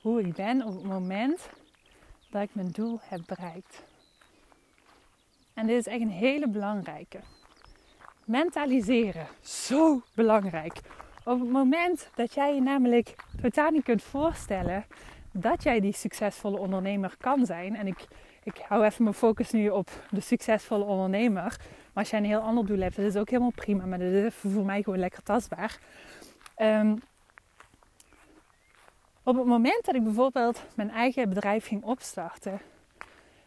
hoe 0.00 0.20
ik 0.20 0.34
ben 0.34 0.62
op 0.62 0.74
het 0.74 0.84
moment 0.84 1.48
dat 2.32 2.42
ik 2.42 2.54
mijn 2.54 2.70
doel 2.70 2.98
heb 3.02 3.20
bereikt. 3.26 3.82
En 5.54 5.66
dit 5.66 5.78
is 5.78 5.86
echt 5.86 6.00
een 6.00 6.10
hele 6.10 6.48
belangrijke. 6.48 7.20
Mentaliseren, 8.24 9.26
zo 9.40 10.02
belangrijk. 10.14 10.80
Op 11.24 11.40
het 11.40 11.50
moment 11.50 12.10
dat 12.14 12.34
jij 12.34 12.54
je 12.54 12.60
namelijk 12.60 13.14
totaal 13.42 13.70
niet 13.70 13.84
kunt 13.84 14.02
voorstellen 14.02 14.84
dat 15.32 15.62
jij 15.62 15.80
die 15.80 15.92
succesvolle 15.92 16.58
ondernemer 16.58 17.14
kan 17.18 17.46
zijn. 17.46 17.76
En 17.76 17.86
ik, 17.86 18.06
ik 18.42 18.56
hou 18.68 18.84
even 18.84 19.02
mijn 19.02 19.16
focus 19.16 19.50
nu 19.50 19.68
op 19.68 19.90
de 20.10 20.20
succesvolle 20.20 20.84
ondernemer. 20.84 21.42
Maar 21.92 22.02
als 22.02 22.10
jij 22.10 22.18
een 22.18 22.24
heel 22.24 22.40
ander 22.40 22.66
doel 22.66 22.80
hebt, 22.80 22.96
dat 22.96 23.04
is 23.04 23.16
ook 23.16 23.30
helemaal 23.30 23.52
prima. 23.54 23.86
Maar 23.86 23.98
dat 23.98 24.12
is 24.12 24.34
voor 24.34 24.64
mij 24.64 24.82
gewoon 24.82 24.98
lekker 24.98 25.22
tastbaar. 25.22 25.78
Um, 26.56 27.02
op 29.22 29.36
het 29.36 29.46
moment 29.46 29.84
dat 29.84 29.94
ik 29.94 30.04
bijvoorbeeld 30.04 30.62
mijn 30.74 30.90
eigen 30.90 31.28
bedrijf 31.28 31.66
ging 31.66 31.82
opstarten, 31.82 32.60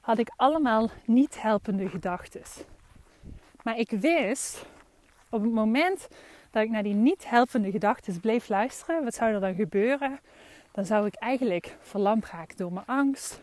had 0.01 0.17
ik 0.17 0.31
allemaal 0.35 0.89
niet 1.05 1.41
helpende 1.41 1.89
gedachten. 1.89 2.41
Maar 3.63 3.77
ik 3.77 3.89
wist 3.89 4.65
op 5.29 5.41
het 5.41 5.51
moment 5.51 6.07
dat 6.51 6.63
ik 6.63 6.69
naar 6.69 6.83
die 6.83 6.93
niet 6.93 7.29
helpende 7.29 7.71
gedachten 7.71 8.19
bleef 8.19 8.49
luisteren, 8.49 9.03
wat 9.03 9.13
zou 9.13 9.33
er 9.33 9.39
dan 9.39 9.55
gebeuren? 9.55 10.19
dan 10.75 10.85
zou 10.85 11.05
ik 11.05 11.15
eigenlijk 11.15 11.77
verlamd 11.81 12.25
raken 12.25 12.57
door 12.57 12.73
mijn 12.73 12.85
angst. 12.85 13.41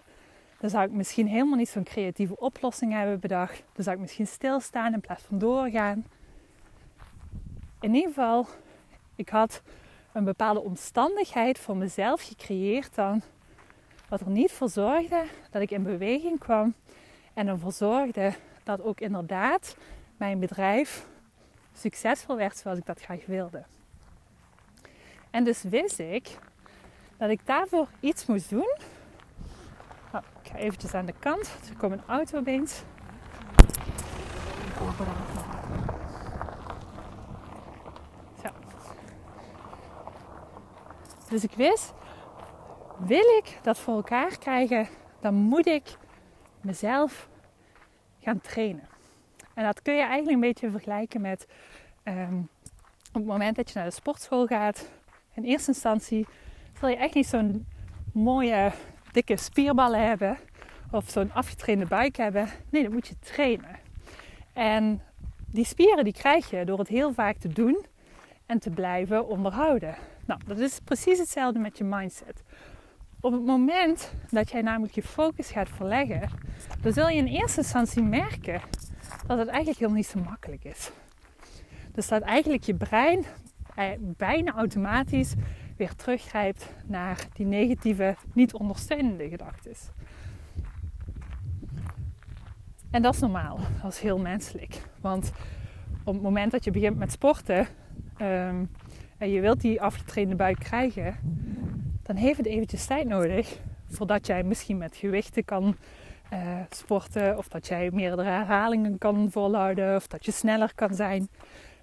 Dan 0.61 0.71
zou 0.71 0.85
ik 0.85 0.91
misschien 0.91 1.27
helemaal 1.27 1.57
niet 1.57 1.69
zo'n 1.69 1.83
creatieve 1.85 2.39
oplossing 2.39 2.93
hebben 2.93 3.21
bedacht. 3.21 3.63
Dan 3.73 3.85
zou 3.85 3.97
ik 3.97 4.03
misschien 4.03 4.27
stilstaan 4.27 4.93
in 4.93 5.01
plaats 5.01 5.23
van 5.23 5.39
doorgaan. 5.39 6.05
In 7.81 7.95
ieder 7.95 8.09
geval, 8.09 8.47
ik 9.15 9.29
had 9.29 9.63
een 10.13 10.25
bepaalde 10.25 10.61
omstandigheid 10.61 11.59
voor 11.59 11.77
mezelf 11.77 12.23
gecreëerd 12.23 12.95
dan. 12.95 13.23
Wat 14.09 14.21
er 14.21 14.31
niet 14.31 14.53
voor 14.53 14.69
zorgde 14.69 15.25
dat 15.51 15.63
ik 15.63 15.71
in 15.71 15.83
beweging 15.83 16.39
kwam. 16.39 16.75
En 17.35 17.47
ervoor 17.47 17.73
zorgde 17.73 18.33
dat 18.63 18.83
ook 18.83 19.01
inderdaad 19.01 19.77
mijn 20.17 20.39
bedrijf 20.39 21.07
succesvol 21.75 22.37
werd 22.37 22.57
zoals 22.57 22.79
ik 22.79 22.87
dat 22.87 23.01
graag 23.01 23.27
wilde. 23.27 23.63
En 25.31 25.45
dus 25.45 25.63
wist 25.63 25.99
ik 25.99 26.39
dat 27.17 27.31
ik 27.31 27.47
daarvoor 27.47 27.89
iets 28.01 28.27
moest 28.27 28.51
doen. 28.51 28.77
Nou, 30.13 30.25
ik 30.43 30.51
ga 30.51 30.57
eventjes 30.57 30.95
aan 30.95 31.07
de 31.07 31.15
kant. 31.19 31.55
Er 31.69 31.77
komt 31.77 31.93
een 31.93 32.03
auto 32.07 32.39
opeens. 32.39 32.83
Dus 41.33 41.45
ik 41.45 41.53
wist, 41.53 41.93
wil 42.99 43.37
ik 43.39 43.59
dat 43.63 43.79
voor 43.79 43.95
elkaar 43.95 44.39
krijgen, 44.39 44.89
dan 45.21 45.35
moet 45.35 45.67
ik 45.67 45.97
mezelf 46.61 47.29
gaan 48.21 48.41
trainen. 48.41 48.89
En 49.55 49.65
dat 49.65 49.83
kun 49.83 49.95
je 49.95 50.01
eigenlijk 50.01 50.35
een 50.35 50.41
beetje 50.41 50.71
vergelijken 50.71 51.21
met 51.21 51.47
um, 52.05 52.49
op 53.09 53.15
het 53.15 53.25
moment 53.25 53.57
dat 53.57 53.69
je 53.71 53.79
naar 53.79 53.89
de 53.89 53.95
sportschool 53.95 54.47
gaat. 54.47 54.91
In 55.35 55.45
eerste 55.45 55.71
instantie 55.71 56.27
wil 56.81 56.89
je 56.89 56.97
echt 56.97 57.15
niet 57.15 57.27
zo'n 57.27 57.67
mooie 58.13 58.73
dikke 59.13 59.37
spierballen 59.37 60.07
hebben 60.07 60.39
of 60.91 61.11
zo'n 61.11 61.33
afgetrainde 61.33 61.87
buik 61.87 62.17
hebben. 62.17 62.49
Nee, 62.71 62.83
dat 62.83 62.93
moet 62.93 63.09
je 63.09 63.19
trainen. 63.19 63.79
En 64.53 65.03
die 65.47 65.65
spieren 65.65 66.05
die 66.05 66.13
krijg 66.13 66.51
je 66.51 66.65
door 66.65 66.79
het 66.79 66.89
heel 66.89 67.13
vaak 67.13 67.37
te 67.37 67.49
doen 67.49 67.87
en 68.47 68.59
te 68.59 68.71
blijven 68.71 69.27
onderhouden. 69.27 69.95
Nou, 70.27 70.41
dat 70.47 70.59
is 70.59 70.81
precies 70.85 71.19
hetzelfde 71.19 71.59
met 71.59 71.79
je 71.79 71.85
mindset. 71.85 72.43
Op 73.21 73.33
het 73.33 73.45
moment 73.45 74.15
dat 74.31 74.51
jij 74.51 74.63
namelijk 74.63 74.95
je 74.95 75.03
focus 75.03 75.51
gaat 75.51 75.69
verleggen, 75.69 76.31
dan 76.81 76.93
zul 76.93 77.09
je 77.09 77.17
in 77.17 77.27
eerste 77.27 77.61
instantie 77.61 78.03
merken 78.03 78.61
dat 79.27 79.39
het 79.39 79.49
eigenlijk 79.49 79.79
heel 79.79 79.93
niet 79.93 80.07
zo 80.07 80.21
makkelijk 80.21 80.65
is. 80.65 80.91
Dus 81.93 82.09
dat 82.09 82.23
eigenlijk 82.23 82.63
je 82.63 82.75
brein 82.75 83.25
eh, 83.75 83.91
bijna 83.99 84.53
automatisch 84.53 85.35
weer 85.77 85.95
teruggrijpt 85.95 86.75
naar 86.87 87.27
die 87.33 87.47
negatieve, 87.47 88.17
niet 88.33 88.55
ondersteunende 88.55 89.29
gedachten. 89.29 89.73
En 92.91 93.03
dat 93.03 93.15
is 93.15 93.21
normaal, 93.21 93.59
dat 93.83 93.93
is 93.93 93.99
heel 93.99 94.19
menselijk. 94.19 94.83
Want 95.01 95.33
op 96.05 96.15
het 96.15 96.23
moment 96.23 96.53
dat 96.53 96.65
je 96.65 96.71
begint 96.71 96.99
met 96.99 97.13
sporten 97.13 97.67
um, 98.21 98.71
en 99.23 99.31
je 99.31 99.41
wilt 99.41 99.61
die 99.61 99.83
afgetrainde 99.83 100.35
buik 100.35 100.59
krijgen, 100.59 101.17
dan 102.03 102.17
heeft 102.17 102.37
het 102.37 102.47
eventjes 102.47 102.87
tijd 102.87 103.09
nodig 103.09 103.59
voordat 103.89 104.27
jij 104.27 104.43
misschien 104.43 104.79
met 104.79 104.97
gewichten 104.97 105.45
kan 105.45 105.77
uh, 106.33 106.59
sporten 106.71 107.39
of 107.39 107.49
dat 107.49 107.67
jij 107.67 107.91
meerdere 107.93 108.23
herhalingen 108.23 108.99
kan 108.99 109.31
volhouden 109.31 109.97
of 109.97 110.07
dat 110.07 110.25
je 110.25 110.33
sneller 110.33 110.73
kan 110.75 110.95
zijn. 110.95 111.29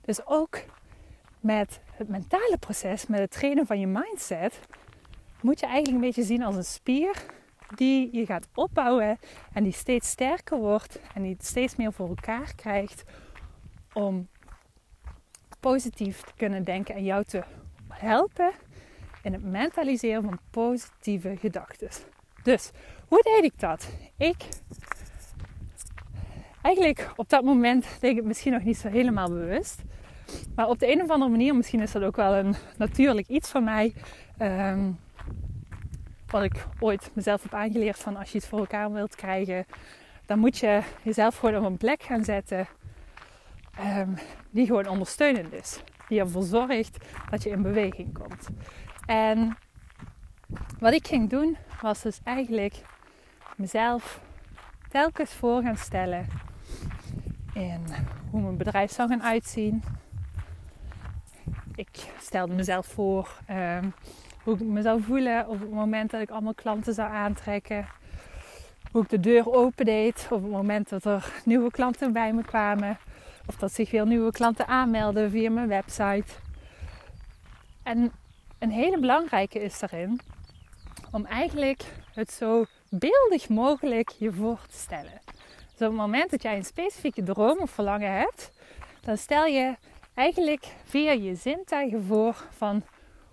Dus 0.02 0.26
ook 0.26 0.60
met 1.40 1.80
het 1.92 2.10
mentale 2.10 2.58
proces, 2.60 3.08
met 3.08 3.20
het 3.20 3.32
trainen 3.32 3.66
van 3.66 3.80
je 3.80 3.88
mindset, 3.88 4.60
moet 5.42 5.60
je 5.60 5.66
eigenlijk 5.66 5.96
een 5.96 6.08
beetje 6.10 6.34
zien 6.34 6.44
als 6.44 6.56
een 6.56 6.64
spier 6.64 7.26
die 7.76 8.10
je 8.12 8.26
gaat 8.26 8.48
opbouwen 8.54 9.18
en 9.54 9.64
die 9.64 9.74
steeds 9.74 10.10
sterker 10.10 10.58
wordt 10.58 11.00
en 11.14 11.22
die 11.22 11.36
steeds 11.40 11.76
meer 11.76 11.94
voor 11.94 12.08
elkaar 12.08 12.56
krijgt 12.56 13.04
om 13.94 14.28
positief 15.60 16.22
te 16.22 16.32
kunnen 16.36 16.64
denken 16.64 16.96
en 16.96 17.04
jou 17.04 17.24
te 17.24 17.44
helpen 17.88 18.52
in 19.24 19.34
het 19.34 19.44
mentaliseren 19.44 20.24
van 20.24 20.40
positieve 20.50 21.38
gedachten. 21.40 21.90
Dus 22.44 22.72
hoe 23.08 23.22
deed 23.24 23.44
ik 23.44 23.60
dat? 23.60 23.90
Ik 24.18 24.48
eigenlijk 26.62 27.12
op 27.16 27.30
dat 27.30 27.44
moment 27.44 27.86
deed 28.00 28.18
ik 28.18 28.24
misschien 28.24 28.54
nog 28.54 28.64
niet 28.64 28.78
zo 28.78 28.90
helemaal 28.90 29.30
bewust. 29.30 29.82
Maar 30.56 30.68
op 30.68 30.80
de 30.80 30.92
een 30.92 31.02
of 31.02 31.10
andere 31.10 31.32
manier, 31.32 31.56
misschien 31.56 31.82
is 31.82 31.92
dat 31.92 32.04
ook 32.04 32.16
wel 32.16 32.34
een 32.36 32.56
natuurlijk 32.78 33.28
iets 33.28 33.50
van 33.50 33.64
mij. 33.64 33.94
Um, 34.42 35.00
wat 36.28 36.44
ik 36.44 36.66
ooit 36.80 37.12
mezelf 37.14 37.44
heb 37.44 37.54
aangeleerd 37.54 38.00
van 38.00 38.16
als 38.16 38.32
je 38.32 38.38
iets 38.38 38.48
voor 38.48 38.60
elkaar 38.60 38.92
wilt 38.92 39.16
krijgen, 39.16 39.66
dan 40.26 40.40
moet 40.40 40.58
je 40.58 40.82
jezelf 41.02 41.38
gewoon 41.38 41.58
op 41.58 41.64
een 41.64 41.78
plek 41.78 42.04
gaan 42.04 42.24
zetten 42.24 42.68
um, 43.80 44.16
die 44.50 44.66
gewoon 44.66 44.88
ondersteunend 44.88 45.54
is. 45.54 45.84
Die 46.08 46.20
ervoor 46.20 46.44
zorgt 46.44 46.98
dat 47.30 47.44
je 47.44 47.50
in 47.50 47.62
beweging 47.62 48.14
komt. 48.14 48.48
En 49.06 49.58
wat 50.80 50.94
ik 50.94 51.08
ging 51.08 51.30
doen, 51.30 51.58
was 51.82 52.02
dus 52.02 52.20
eigenlijk 52.24 52.82
mezelf 53.56 54.22
telkens 54.90 55.34
voor 55.34 55.62
gaan 55.62 55.78
stellen 55.78 56.28
in 57.54 57.84
hoe 58.30 58.42
mijn 58.42 58.58
bedrijf 58.58 58.92
zou 58.92 59.10
gaan 59.10 59.24
uitzien. 59.24 59.84
Ik 61.76 61.90
stelde 62.22 62.54
mezelf 62.54 62.86
voor 62.86 63.40
um, 63.50 63.94
hoe 64.44 64.54
ik 64.54 64.62
me 64.62 64.82
zou 64.82 65.02
voelen 65.02 65.48
op 65.48 65.60
het 65.60 65.72
moment 65.72 66.12
dat 66.12 66.22
ik 66.22 66.30
allemaal 66.30 66.54
klanten 66.54 66.94
zou 66.94 67.12
aantrekken. 67.12 67.88
Hoe 68.92 69.04
ik 69.04 69.10
de 69.10 69.20
deur 69.20 69.54
open 69.54 69.86
deed 69.86 70.28
op 70.30 70.42
het 70.42 70.52
moment 70.52 70.90
dat 70.90 71.06
er 71.06 71.32
nieuwe 71.46 71.72
klanten 71.72 72.14
bij 72.14 72.34
me 72.34 72.44
kwamen. 72.44 72.98
Of 73.50 73.56
dat 73.56 73.72
zich 73.72 73.92
weer 73.92 74.08
nieuwe 74.08 74.32
klanten 74.32 74.68
aanmelden 74.68 75.32
via 75.32 75.50
mijn 75.50 75.68
website. 75.68 76.34
En 77.84 78.12
een 78.60 78.72
hele 78.72 79.00
belangrijke 79.00 79.60
is 79.60 79.80
daarin 79.80 80.20
om 81.12 81.26
eigenlijk 81.26 81.84
het 82.14 82.32
zo 82.32 82.66
beeldig 82.90 83.50
mogelijk 83.50 84.10
je 84.10 84.32
voor 84.32 84.60
te 84.72 84.78
stellen. 84.78 85.22
Dus 85.26 85.88
op 85.88 85.88
het 85.88 85.92
moment 85.92 86.32
dat 86.32 86.42
jij 86.42 86.58
een 86.58 86.66
specifieke 86.66 87.24
droom 87.24 87.58
of 87.60 87.70
verlangen 87.70 88.12
hebt, 88.12 88.52
dan 89.02 89.18
stel 89.18 89.46
je 89.46 89.76
eigenlijk 90.14 90.76
via 90.84 91.12
je 91.12 91.36
zintuigen 91.36 92.04
voor 92.04 92.36
van 92.50 92.84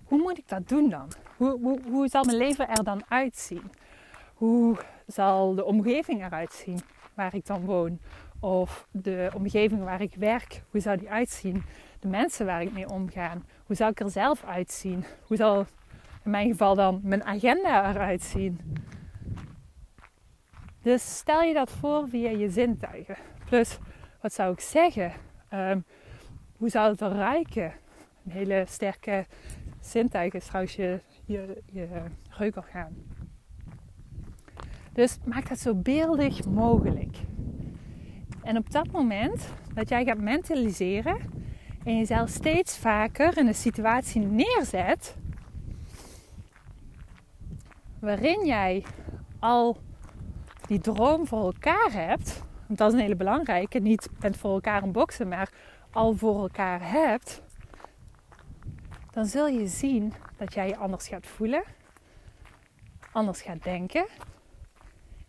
hoe 0.04 0.18
moet 0.18 0.38
ik 0.38 0.48
dat 0.48 0.68
doen 0.68 0.90
dan? 0.90 1.12
Hoe, 1.36 1.60
hoe, 1.60 1.80
hoe 1.90 2.08
zal 2.08 2.24
mijn 2.24 2.36
leven 2.36 2.68
er 2.68 2.84
dan 2.84 3.02
uitzien? 3.08 3.70
Hoe 4.34 4.76
zal 5.06 5.54
de 5.54 5.64
omgeving 5.64 6.24
eruit 6.24 6.52
zien 6.52 6.80
waar 7.14 7.34
ik 7.34 7.46
dan 7.46 7.64
woon? 7.64 7.98
Of 8.40 8.88
de 8.90 9.30
omgeving 9.34 9.84
waar 9.84 10.00
ik 10.00 10.14
werk, 10.14 10.62
hoe 10.70 10.80
zou 10.80 10.96
die 10.96 11.10
uitzien? 11.10 11.62
De 12.00 12.08
mensen 12.08 12.46
waar 12.46 12.62
ik 12.62 12.72
mee 12.72 12.88
omga, 12.88 13.36
hoe 13.66 13.76
zou 13.76 13.90
ik 13.90 14.00
er 14.00 14.10
zelf 14.10 14.44
uitzien? 14.44 15.04
Hoe 15.26 15.36
zal 15.36 15.66
in 16.24 16.30
mijn 16.30 16.48
geval 16.48 16.74
dan 16.74 17.00
mijn 17.02 17.24
agenda 17.24 17.90
eruit 17.90 18.22
zien? 18.22 18.60
Dus 20.82 21.16
stel 21.16 21.42
je 21.42 21.54
dat 21.54 21.70
voor 21.70 22.08
via 22.08 22.30
je 22.30 22.50
zintuigen. 22.50 23.16
Plus, 23.44 23.78
wat 24.20 24.32
zou 24.32 24.52
ik 24.52 24.60
zeggen? 24.60 25.12
Um, 25.50 25.84
hoe 26.56 26.68
zou 26.68 26.90
het 26.90 27.00
er 27.00 27.12
ruiken? 27.12 27.72
Een 28.24 28.30
hele 28.30 28.64
sterke 28.68 29.26
zintuig 29.80 30.32
is 30.32 30.46
trouwens 30.46 30.76
je, 30.76 31.00
je, 31.24 31.62
je 31.66 31.88
reukorgaan. 32.28 32.96
Dus 34.92 35.18
maak 35.24 35.48
dat 35.48 35.58
zo 35.58 35.74
beeldig 35.74 36.44
mogelijk. 36.44 37.16
En 38.46 38.56
op 38.56 38.70
dat 38.70 38.90
moment 38.90 39.48
dat 39.74 39.88
jij 39.88 40.04
gaat 40.04 40.18
mentaliseren 40.18 41.18
en 41.84 41.96
jezelf 41.96 42.28
steeds 42.28 42.78
vaker 42.78 43.38
in 43.38 43.46
een 43.46 43.54
situatie 43.54 44.20
neerzet 44.20 45.16
waarin 48.00 48.46
jij 48.46 48.84
al 49.38 49.76
die 50.66 50.78
droom 50.78 51.26
voor 51.26 51.44
elkaar 51.44 51.92
hebt, 51.92 52.42
want 52.66 52.78
dat 52.78 52.88
is 52.88 52.94
een 52.94 53.04
hele 53.04 53.16
belangrijke, 53.16 53.78
niet 53.78 54.08
bent 54.18 54.36
voor 54.36 54.52
elkaar 54.52 54.82
een 54.82 54.92
boksen, 54.92 55.28
maar 55.28 55.52
al 55.90 56.14
voor 56.14 56.40
elkaar 56.40 56.90
hebt, 56.90 57.42
dan 59.10 59.24
zul 59.24 59.46
je 59.46 59.66
zien 59.66 60.12
dat 60.36 60.54
jij 60.54 60.68
je 60.68 60.76
anders 60.76 61.08
gaat 61.08 61.26
voelen, 61.26 61.62
anders 63.12 63.42
gaat 63.42 63.62
denken 63.62 64.06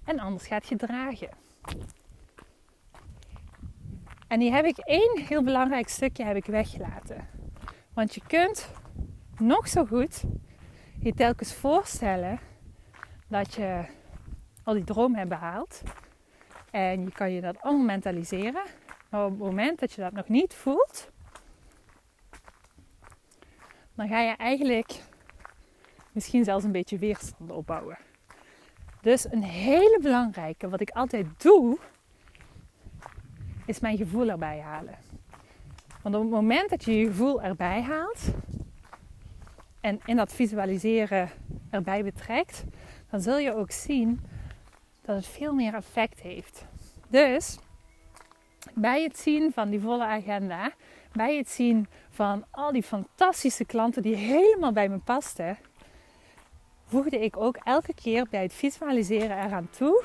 en 0.04 0.20
anders 0.20 0.48
gaat 0.48 0.66
gedragen. 0.66 1.30
En 4.28 4.40
die 4.40 4.52
heb 4.52 4.66
ik 4.66 4.78
één 4.78 5.20
heel 5.28 5.44
belangrijk 5.44 5.88
stukje 5.88 6.24
heb 6.24 6.36
ik 6.36 6.46
weggelaten. 6.46 7.28
Want 7.94 8.16
je 8.16 8.22
kunt 8.28 8.70
nog 9.38 9.68
zo 9.68 9.86
goed 9.86 10.24
je 11.00 11.14
telkens 11.14 11.54
voorstellen 11.54 12.40
dat 13.28 13.54
je 13.54 13.86
al 14.64 14.74
die 14.74 14.84
droom 14.84 15.16
hebt 15.16 15.30
behaald. 15.30 15.82
En 16.72 17.04
je 17.04 17.12
kan 17.12 17.32
je 17.32 17.42
dat 17.42 17.62
allemaal 17.62 17.86
mentaliseren. 17.86 18.64
Maar 19.10 19.26
op 19.26 19.30
het 19.30 19.40
moment 19.40 19.80
dat 19.80 19.92
je 19.94 20.02
dat 20.02 20.12
nog 20.12 20.28
niet 20.28 20.54
voelt, 20.54 21.10
dan 23.96 24.08
ga 24.08 24.20
je 24.20 24.36
eigenlijk 24.36 25.02
misschien 26.12 26.44
zelfs 26.44 26.64
een 26.64 26.72
beetje 26.72 26.98
weerstand 26.98 27.52
opbouwen. 27.52 27.98
Dus 29.02 29.32
een 29.32 29.44
hele 29.44 30.00
belangrijke, 30.02 30.70
wat 30.70 30.82
ik 30.82 30.90
altijd 30.90 31.26
doe, 31.38 31.78
is 33.68 33.80
mijn 33.80 33.98
gevoel 33.98 34.30
erbij 34.30 34.60
halen. 34.60 34.96
Want 36.02 36.16
op 36.16 36.22
het 36.22 36.32
moment 36.32 36.70
dat 36.70 36.84
je 36.84 36.98
je 36.98 37.06
gevoel 37.06 37.42
erbij 37.42 37.82
haalt 37.82 38.20
en 39.82 40.00
in 40.06 40.16
dat 40.16 40.34
visualiseren 40.34 41.30
erbij 41.70 42.04
betrekt, 42.04 42.64
dan 43.10 43.22
zul 43.22 43.38
je 43.38 43.56
ook 43.56 43.72
zien 43.72 44.20
dat 45.02 45.16
het 45.16 45.28
veel 45.28 45.54
meer 45.54 45.74
effect 45.74 46.20
heeft. 46.20 46.66
Dus 47.08 47.60
bij 48.74 49.04
het 49.04 49.18
zien 49.18 49.54
van 49.54 49.70
die 49.70 49.80
volle 49.80 50.06
agenda, 50.06 50.72
bij 51.12 51.38
het 51.38 51.50
zien 51.50 51.88
van 52.10 52.46
al 52.52 52.72
die 52.72 52.84
fantastische 52.84 53.66
klanten 53.66 54.02
die 54.02 54.16
helemaal 54.16 54.72
bij 54.72 54.90
me 54.90 54.98
pasten, 54.98 55.58
voegde 56.86 57.20
ik 57.20 57.38
ook 57.38 57.58
elke 57.64 57.94
keer 57.94 58.28
bij 58.30 58.42
het 58.42 58.54
visualiseren 58.54 59.44
eraan 59.44 59.70
toe. 59.70 60.04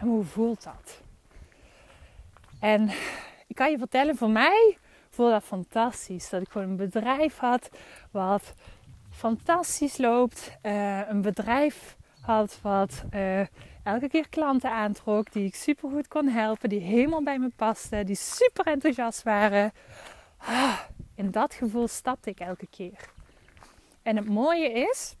En 0.00 0.06
hoe 0.06 0.24
voelt 0.24 0.62
dat? 0.62 1.00
En 2.60 2.90
ik 3.46 3.56
kan 3.56 3.70
je 3.70 3.78
vertellen, 3.78 4.16
voor 4.16 4.30
mij 4.30 4.78
voelde 5.10 5.32
dat 5.32 5.44
fantastisch. 5.44 6.28
Dat 6.28 6.42
ik 6.42 6.48
gewoon 6.48 6.68
een 6.68 6.76
bedrijf 6.76 7.38
had 7.38 7.70
wat 8.10 8.54
fantastisch 9.10 9.98
loopt. 9.98 10.58
Uh, 10.62 11.08
een 11.08 11.22
bedrijf 11.22 11.96
had 12.20 12.58
wat 12.62 13.04
uh, 13.14 13.40
elke 13.82 14.08
keer 14.08 14.28
klanten 14.28 14.70
aantrok, 14.70 15.32
die 15.32 15.44
ik 15.44 15.54
super 15.54 15.90
goed 15.90 16.08
kon 16.08 16.28
helpen, 16.28 16.68
die 16.68 16.80
helemaal 16.80 17.22
bij 17.22 17.38
me 17.38 17.50
pasten, 17.56 18.06
die 18.06 18.16
super 18.16 18.66
enthousiast 18.66 19.22
waren. 19.22 19.72
Ah, 20.36 20.78
in 21.14 21.30
dat 21.30 21.54
gevoel 21.54 21.88
stapte 21.88 22.30
ik 22.30 22.40
elke 22.40 22.66
keer. 22.66 23.10
En 24.02 24.16
het 24.16 24.28
mooie 24.28 24.72
is, 24.72 25.16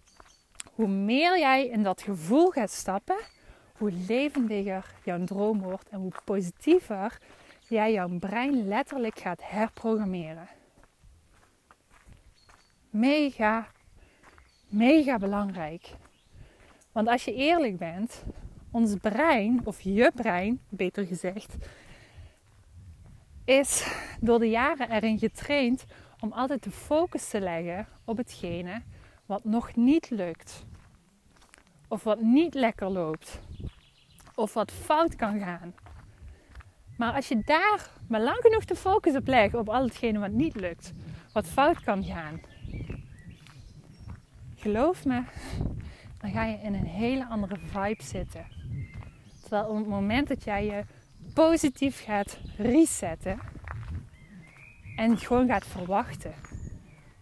hoe 0.74 0.88
meer 0.88 1.38
jij 1.38 1.66
in 1.66 1.82
dat 1.82 2.02
gevoel 2.02 2.50
gaat 2.50 2.70
stappen, 2.70 3.18
hoe 3.80 3.92
levendiger 4.06 4.94
jouw 5.04 5.24
droom 5.24 5.60
wordt 5.60 5.88
en 5.88 5.98
hoe 5.98 6.12
positiever 6.24 7.18
jij 7.68 7.92
jouw 7.92 8.18
brein 8.18 8.68
letterlijk 8.68 9.18
gaat 9.18 9.40
herprogrammeren. 9.44 10.48
Mega, 12.90 13.66
mega 14.68 15.18
belangrijk. 15.18 15.94
Want 16.92 17.08
als 17.08 17.24
je 17.24 17.34
eerlijk 17.34 17.78
bent, 17.78 18.24
ons 18.70 18.94
brein, 18.94 19.60
of 19.64 19.80
je 19.80 20.12
brein 20.14 20.60
beter 20.68 21.06
gezegd, 21.06 21.56
is 23.44 23.86
door 24.20 24.38
de 24.38 24.48
jaren 24.48 24.90
erin 24.90 25.18
getraind 25.18 25.84
om 26.20 26.32
altijd 26.32 26.62
de 26.62 26.70
focus 26.70 27.28
te 27.28 27.40
leggen 27.40 27.86
op 28.04 28.16
hetgene 28.16 28.82
wat 29.26 29.44
nog 29.44 29.76
niet 29.76 30.10
lukt. 30.10 30.64
Of 31.88 32.04
wat 32.04 32.20
niet 32.20 32.54
lekker 32.54 32.90
loopt. 32.90 33.40
Of 34.40 34.54
wat 34.54 34.72
fout 34.72 35.16
kan 35.16 35.38
gaan. 35.38 35.74
Maar 36.96 37.14
als 37.14 37.28
je 37.28 37.42
daar 37.44 37.90
maar 38.08 38.20
lang 38.20 38.38
genoeg 38.40 38.64
de 38.64 38.76
focus 38.76 39.16
op 39.16 39.26
legt 39.26 39.54
op 39.54 39.68
al 39.68 39.82
hetgene 39.82 40.18
wat 40.18 40.30
niet 40.30 40.54
lukt, 40.54 40.92
wat 41.32 41.46
fout 41.46 41.80
kan 41.80 42.04
gaan, 42.04 42.40
geloof 44.56 45.04
me, 45.04 45.22
dan 46.18 46.30
ga 46.30 46.44
je 46.44 46.56
in 46.56 46.74
een 46.74 46.86
hele 46.86 47.26
andere 47.26 47.56
vibe 47.58 48.02
zitten. 48.02 48.46
Terwijl 49.40 49.64
op 49.68 49.76
het 49.76 49.86
moment 49.86 50.28
dat 50.28 50.44
jij 50.44 50.64
je 50.64 50.84
positief 51.34 52.04
gaat 52.04 52.38
resetten 52.56 53.38
en 54.96 55.18
gewoon 55.18 55.46
gaat 55.46 55.66
verwachten, 55.66 56.34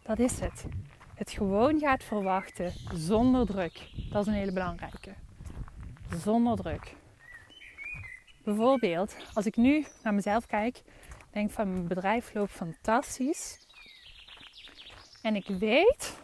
dat 0.02 0.18
is 0.18 0.40
het. 0.40 0.66
Het 1.14 1.30
gewoon 1.30 1.78
gaat 1.78 2.04
verwachten 2.04 2.72
zonder 2.94 3.46
druk. 3.46 3.90
Dat 4.10 4.20
is 4.20 4.26
een 4.26 4.38
hele 4.38 4.52
belangrijke. 4.52 5.14
Zonder 6.16 6.56
druk. 6.56 6.96
Bijvoorbeeld, 8.48 9.16
als 9.34 9.46
ik 9.46 9.56
nu 9.56 9.86
naar 10.02 10.14
mezelf 10.14 10.46
kijk, 10.46 10.82
denk 11.30 11.50
van 11.50 11.72
mijn 11.72 11.86
bedrijf 11.86 12.34
loopt 12.34 12.50
fantastisch. 12.50 13.66
En 15.22 15.36
ik 15.36 15.46
weet, 15.46 16.18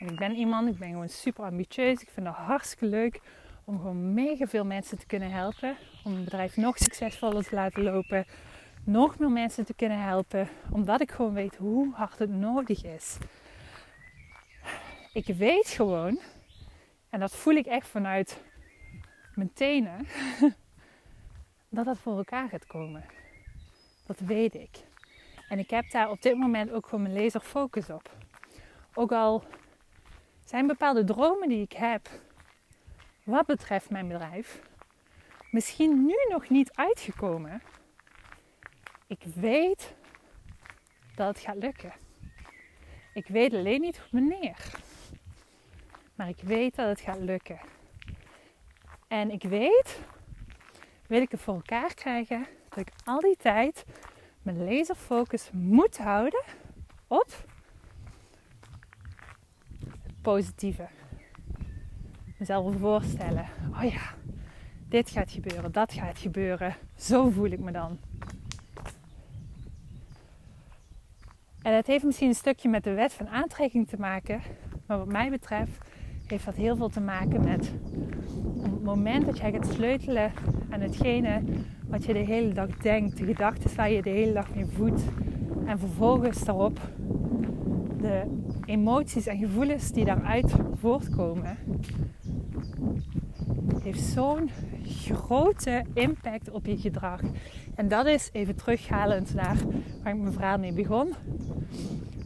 en 0.00 0.08
ik 0.08 0.16
ben 0.16 0.34
iemand, 0.34 0.68
ik 0.68 0.78
ben 0.78 0.88
gewoon 0.88 1.08
super 1.08 1.44
ambitieus. 1.44 2.02
Ik 2.02 2.08
vind 2.10 2.26
het 2.26 2.36
hartstikke 2.36 2.86
leuk 2.86 3.20
om 3.64 3.76
gewoon 3.76 4.14
mega 4.14 4.46
veel 4.46 4.64
mensen 4.64 4.98
te 4.98 5.06
kunnen 5.06 5.30
helpen. 5.30 5.76
Om 6.04 6.12
mijn 6.12 6.24
bedrijf 6.24 6.56
nog 6.56 6.78
succesvoller 6.78 7.44
te 7.44 7.54
laten 7.54 7.82
lopen. 7.82 8.26
Nog 8.84 9.18
meer 9.18 9.30
mensen 9.30 9.64
te 9.64 9.74
kunnen 9.74 10.02
helpen. 10.02 10.48
Omdat 10.70 11.00
ik 11.00 11.10
gewoon 11.10 11.34
weet 11.34 11.56
hoe 11.56 11.94
hard 11.94 12.18
het 12.18 12.30
nodig 12.30 12.84
is. 12.84 13.18
Ik 15.12 15.26
weet 15.26 15.68
gewoon, 15.68 16.18
en 17.10 17.20
dat 17.20 17.36
voel 17.36 17.54
ik 17.54 17.66
echt 17.66 17.88
vanuit 17.88 18.42
mijn 19.34 19.52
tenen, 19.52 20.06
dat 21.72 21.84
dat 21.84 21.98
voor 21.98 22.16
elkaar 22.16 22.48
gaat 22.48 22.66
komen. 22.66 23.04
Dat 24.06 24.18
weet 24.18 24.54
ik. 24.54 24.84
En 25.48 25.58
ik 25.58 25.70
heb 25.70 25.90
daar 25.90 26.10
op 26.10 26.22
dit 26.22 26.36
moment 26.36 26.70
ook 26.70 26.86
gewoon 26.86 27.02
mijn 27.02 27.22
laser 27.22 27.40
focus 27.40 27.90
op. 27.90 28.10
Ook 28.94 29.12
al 29.12 29.44
zijn 30.44 30.66
bepaalde 30.66 31.04
dromen 31.04 31.48
die 31.48 31.62
ik 31.62 31.72
heb 31.72 32.08
wat 33.24 33.46
betreft 33.46 33.90
mijn 33.90 34.08
bedrijf 34.08 34.62
misschien 35.50 36.04
nu 36.04 36.16
nog 36.28 36.48
niet 36.48 36.72
uitgekomen. 36.74 37.62
Ik 39.06 39.24
weet 39.34 39.94
dat 41.14 41.28
het 41.28 41.38
gaat 41.38 41.56
lukken. 41.56 41.92
Ik 43.14 43.26
weet 43.26 43.54
alleen 43.54 43.80
niet 43.80 44.00
wanneer. 44.10 44.56
Maar 46.14 46.28
ik 46.28 46.40
weet 46.40 46.74
dat 46.74 46.88
het 46.88 47.00
gaat 47.00 47.20
lukken. 47.20 47.60
En 49.08 49.30
ik 49.30 49.42
weet, 49.42 50.00
wil 51.12 51.20
ik 51.20 51.30
het 51.30 51.40
voor 51.40 51.54
elkaar 51.54 51.94
krijgen, 51.94 52.46
dat 52.68 52.78
ik 52.78 52.92
al 53.04 53.20
die 53.20 53.36
tijd 53.36 53.84
mijn 54.42 54.64
laserfocus 54.64 55.50
moet 55.52 55.98
houden 55.98 56.42
op 57.06 57.26
het 59.78 60.22
positieve. 60.22 60.88
Mezelf 62.38 62.74
voorstellen, 62.78 63.46
oh 63.74 63.82
ja, 63.82 64.14
dit 64.88 65.10
gaat 65.10 65.30
gebeuren, 65.30 65.72
dat 65.72 65.92
gaat 65.92 66.18
gebeuren. 66.18 66.76
Zo 66.96 67.30
voel 67.30 67.50
ik 67.50 67.60
me 67.60 67.72
dan. 67.72 67.98
En 71.62 71.74
het 71.74 71.86
heeft 71.86 72.04
misschien 72.04 72.28
een 72.28 72.34
stukje 72.34 72.68
met 72.68 72.84
de 72.84 72.94
wet 72.94 73.12
van 73.12 73.28
aantrekking 73.28 73.88
te 73.88 73.96
maken. 73.98 74.42
Maar 74.86 74.98
wat 74.98 75.12
mij 75.12 75.30
betreft 75.30 75.72
heeft 76.26 76.44
dat 76.44 76.54
heel 76.54 76.76
veel 76.76 76.88
te 76.88 77.00
maken 77.00 77.44
met 77.44 77.72
het 78.82 78.90
moment 78.90 79.26
dat 79.26 79.38
jij 79.38 79.52
gaat 79.52 79.66
sleutelen 79.66 80.32
aan 80.70 80.80
hetgene 80.80 81.42
wat 81.88 82.04
je 82.04 82.12
de 82.12 82.18
hele 82.18 82.52
dag 82.52 82.68
denkt, 82.76 83.16
de 83.16 83.24
gedachten 83.24 83.76
waar 83.76 83.90
je 83.90 84.02
de 84.02 84.10
hele 84.10 84.32
dag 84.32 84.54
mee 84.54 84.66
voedt. 84.66 85.02
En 85.64 85.78
vervolgens 85.78 86.44
daarop 86.44 86.78
de 88.00 88.22
emoties 88.64 89.26
en 89.26 89.38
gevoelens 89.38 89.92
die 89.92 90.04
daaruit 90.04 90.54
voortkomen, 90.74 91.56
heeft 93.82 94.00
zo'n 94.00 94.50
grote 94.84 95.84
impact 95.94 96.50
op 96.50 96.66
je 96.66 96.76
gedrag. 96.76 97.20
En 97.74 97.88
dat 97.88 98.06
is 98.06 98.30
even 98.32 98.56
terughalend 98.56 99.34
naar 99.34 99.56
waar 100.02 100.12
ik 100.14 100.20
mijn 100.20 100.32
verhaal 100.32 100.58
mee 100.58 100.72
begon. 100.72 101.12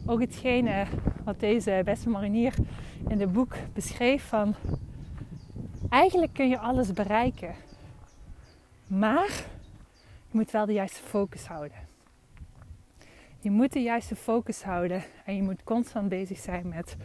Ook 0.07 0.21
hetgene 0.21 0.85
wat 1.25 1.41
deze 1.41 1.81
beste 1.85 2.09
marinier 2.09 2.55
in 3.09 3.21
het 3.21 3.33
boek 3.33 3.55
beschreef 3.73 4.23
van 4.23 4.55
eigenlijk 5.89 6.33
kun 6.33 6.49
je 6.49 6.59
alles 6.59 6.93
bereiken. 6.93 7.55
Maar 8.87 9.45
je 10.31 10.33
moet 10.39 10.51
wel 10.51 10.67
de 10.67 10.73
juiste 10.73 11.03
focus 11.03 11.47
houden. 11.47 11.79
Je 13.41 13.51
moet 13.51 13.73
de 13.73 13.83
juiste 13.83 14.17
focus 14.17 14.63
houden 14.63 15.05
en 15.25 15.37
je 15.37 15.43
moet 15.43 15.65
constant 15.65 16.09
bezig 16.09 16.39
zijn 16.39 16.69
met 16.69 16.97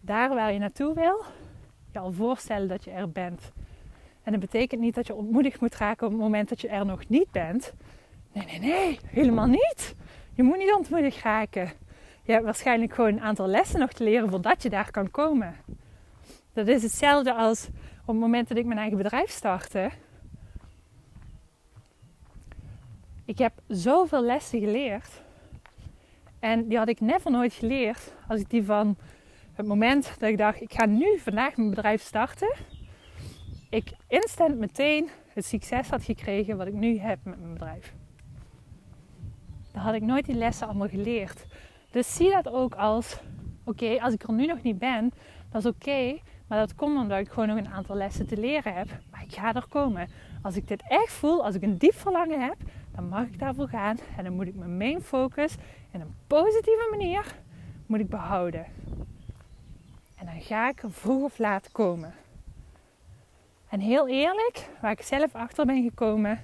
daar 0.00 0.28
waar 0.28 0.52
je 0.52 0.58
naartoe 0.58 0.94
wil, 0.94 1.24
je 1.92 1.98
al 1.98 2.12
voorstellen 2.12 2.68
dat 2.68 2.84
je 2.84 2.90
er 2.90 3.10
bent. 3.10 3.52
En 4.22 4.32
dat 4.32 4.40
betekent 4.40 4.80
niet 4.80 4.94
dat 4.94 5.06
je 5.06 5.14
ontmoedigd 5.14 5.60
moet 5.60 5.76
raken 5.76 6.06
op 6.06 6.12
het 6.12 6.20
moment 6.20 6.48
dat 6.48 6.60
je 6.60 6.68
er 6.68 6.86
nog 6.86 7.08
niet 7.08 7.30
bent. 7.30 7.74
Nee, 8.32 8.44
nee, 8.46 8.58
nee, 8.58 8.98
helemaal 9.06 9.46
niet. 9.46 9.94
Je 10.34 10.42
moet 10.42 10.58
niet 10.58 10.74
ontmoedigd 10.76 11.22
raken. 11.22 11.72
Je 12.22 12.32
hebt 12.32 12.44
waarschijnlijk 12.44 12.94
gewoon 12.94 13.12
een 13.12 13.20
aantal 13.20 13.46
lessen 13.46 13.80
nog 13.80 13.92
te 13.92 14.04
leren 14.04 14.30
voordat 14.30 14.62
je 14.62 14.70
daar 14.70 14.90
kan 14.90 15.10
komen. 15.10 15.54
Dat 16.52 16.68
is 16.68 16.82
hetzelfde 16.82 17.34
als 17.34 17.68
op 18.00 18.06
het 18.06 18.16
moment 18.16 18.48
dat 18.48 18.56
ik 18.56 18.66
mijn 18.66 18.78
eigen 18.78 18.96
bedrijf 18.96 19.30
startte. 19.30 19.90
Ik 23.24 23.38
heb 23.38 23.52
zoveel 23.68 24.22
lessen 24.22 24.60
geleerd. 24.60 25.22
En 26.38 26.68
die 26.68 26.78
had 26.78 26.88
ik 26.88 27.00
never 27.00 27.30
nooit 27.30 27.52
geleerd 27.52 28.14
als 28.28 28.40
ik 28.40 28.50
die 28.50 28.64
van 28.64 28.96
het 29.52 29.66
moment 29.66 30.14
dat 30.18 30.28
ik 30.28 30.38
dacht, 30.38 30.60
ik 30.60 30.72
ga 30.72 30.86
nu 30.86 31.18
vandaag 31.18 31.56
mijn 31.56 31.70
bedrijf 31.70 32.02
starten. 32.02 32.54
Ik 33.70 33.92
instant 34.08 34.58
meteen 34.58 35.08
het 35.28 35.44
succes 35.44 35.88
had 35.88 36.04
gekregen 36.04 36.56
wat 36.56 36.66
ik 36.66 36.74
nu 36.74 36.98
heb 36.98 37.18
met 37.22 37.40
mijn 37.40 37.52
bedrijf. 37.52 37.94
Dan 39.72 39.82
had 39.82 39.94
ik 39.94 40.02
nooit 40.02 40.24
die 40.24 40.34
lessen 40.34 40.66
allemaal 40.66 40.88
geleerd. 40.88 41.46
Dus 41.90 42.14
zie 42.14 42.30
dat 42.30 42.48
ook 42.48 42.74
als, 42.74 43.20
oké, 43.64 44.00
als 44.00 44.14
ik 44.14 44.22
er 44.22 44.32
nu 44.32 44.46
nog 44.46 44.62
niet 44.62 44.78
ben, 44.78 45.12
dat 45.50 45.64
is 45.64 45.70
oké. 45.70 46.18
Maar 46.50 46.58
dat 46.58 46.74
komt 46.74 46.98
omdat 46.98 47.18
ik 47.18 47.28
gewoon 47.28 47.48
nog 47.48 47.56
een 47.56 47.68
aantal 47.68 47.96
lessen 47.96 48.26
te 48.26 48.36
leren 48.36 48.74
heb. 48.74 48.88
Maar 49.10 49.22
ik 49.22 49.32
ga 49.32 49.54
er 49.54 49.66
komen. 49.68 50.08
Als 50.42 50.56
ik 50.56 50.68
dit 50.68 50.82
echt 50.88 51.12
voel, 51.12 51.44
als 51.44 51.54
ik 51.54 51.62
een 51.62 51.78
diep 51.78 51.94
verlangen 51.94 52.40
heb, 52.40 52.56
dan 52.94 53.08
mag 53.08 53.26
ik 53.26 53.38
daarvoor 53.38 53.68
gaan. 53.68 53.98
En 54.16 54.24
dan 54.24 54.32
moet 54.32 54.46
ik 54.46 54.54
mijn 54.54 54.76
main 54.76 55.02
focus 55.02 55.54
in 55.90 56.00
een 56.00 56.14
positieve 56.26 56.88
manier 56.90 57.34
moet 57.86 58.00
ik 58.00 58.08
behouden. 58.08 58.66
En 60.14 60.26
dan 60.26 60.40
ga 60.40 60.68
ik 60.68 60.82
er 60.82 60.92
vroeg 60.92 61.22
of 61.22 61.38
laat 61.38 61.72
komen. 61.72 62.14
En 63.68 63.80
heel 63.80 64.08
eerlijk, 64.08 64.68
waar 64.80 64.90
ik 64.90 65.02
zelf 65.02 65.34
achter 65.34 65.66
ben 65.66 65.82
gekomen, 65.82 66.40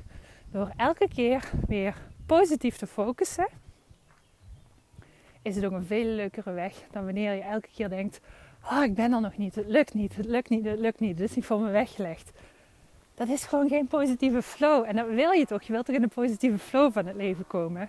door 0.50 0.72
elke 0.76 1.08
keer 1.08 1.50
weer 1.66 1.94
positief 2.26 2.76
te 2.76 2.86
focussen, 2.86 3.48
is 5.42 5.56
het 5.56 5.64
ook 5.64 5.72
een 5.72 5.86
veel 5.86 6.04
leukere 6.04 6.52
weg 6.52 6.74
dan 6.90 7.04
wanneer 7.04 7.34
je 7.34 7.42
elke 7.42 7.68
keer 7.74 7.88
denkt: 7.88 8.20
Oh, 8.70 8.82
ik 8.82 8.94
ben 8.94 9.12
er 9.12 9.20
nog 9.20 9.36
niet, 9.36 9.54
het 9.54 9.66
lukt 9.66 9.94
niet, 9.94 10.16
het 10.16 10.26
lukt 10.26 10.48
niet, 10.48 10.64
het 10.64 10.78
lukt 10.78 11.00
niet, 11.00 11.18
het 11.18 11.30
is 11.30 11.36
niet 11.36 11.44
voor 11.44 11.60
me 11.60 11.70
weggelegd. 11.70 12.32
Dat 13.14 13.28
is 13.28 13.44
gewoon 13.44 13.68
geen 13.68 13.86
positieve 13.86 14.42
flow. 14.42 14.84
En 14.88 14.96
dat 14.96 15.08
wil 15.08 15.30
je 15.30 15.46
toch? 15.46 15.62
Je 15.62 15.72
wilt 15.72 15.86
toch 15.86 15.94
in 15.94 16.02
een 16.02 16.08
positieve 16.08 16.58
flow 16.58 16.92
van 16.92 17.06
het 17.06 17.16
leven 17.16 17.46
komen? 17.46 17.88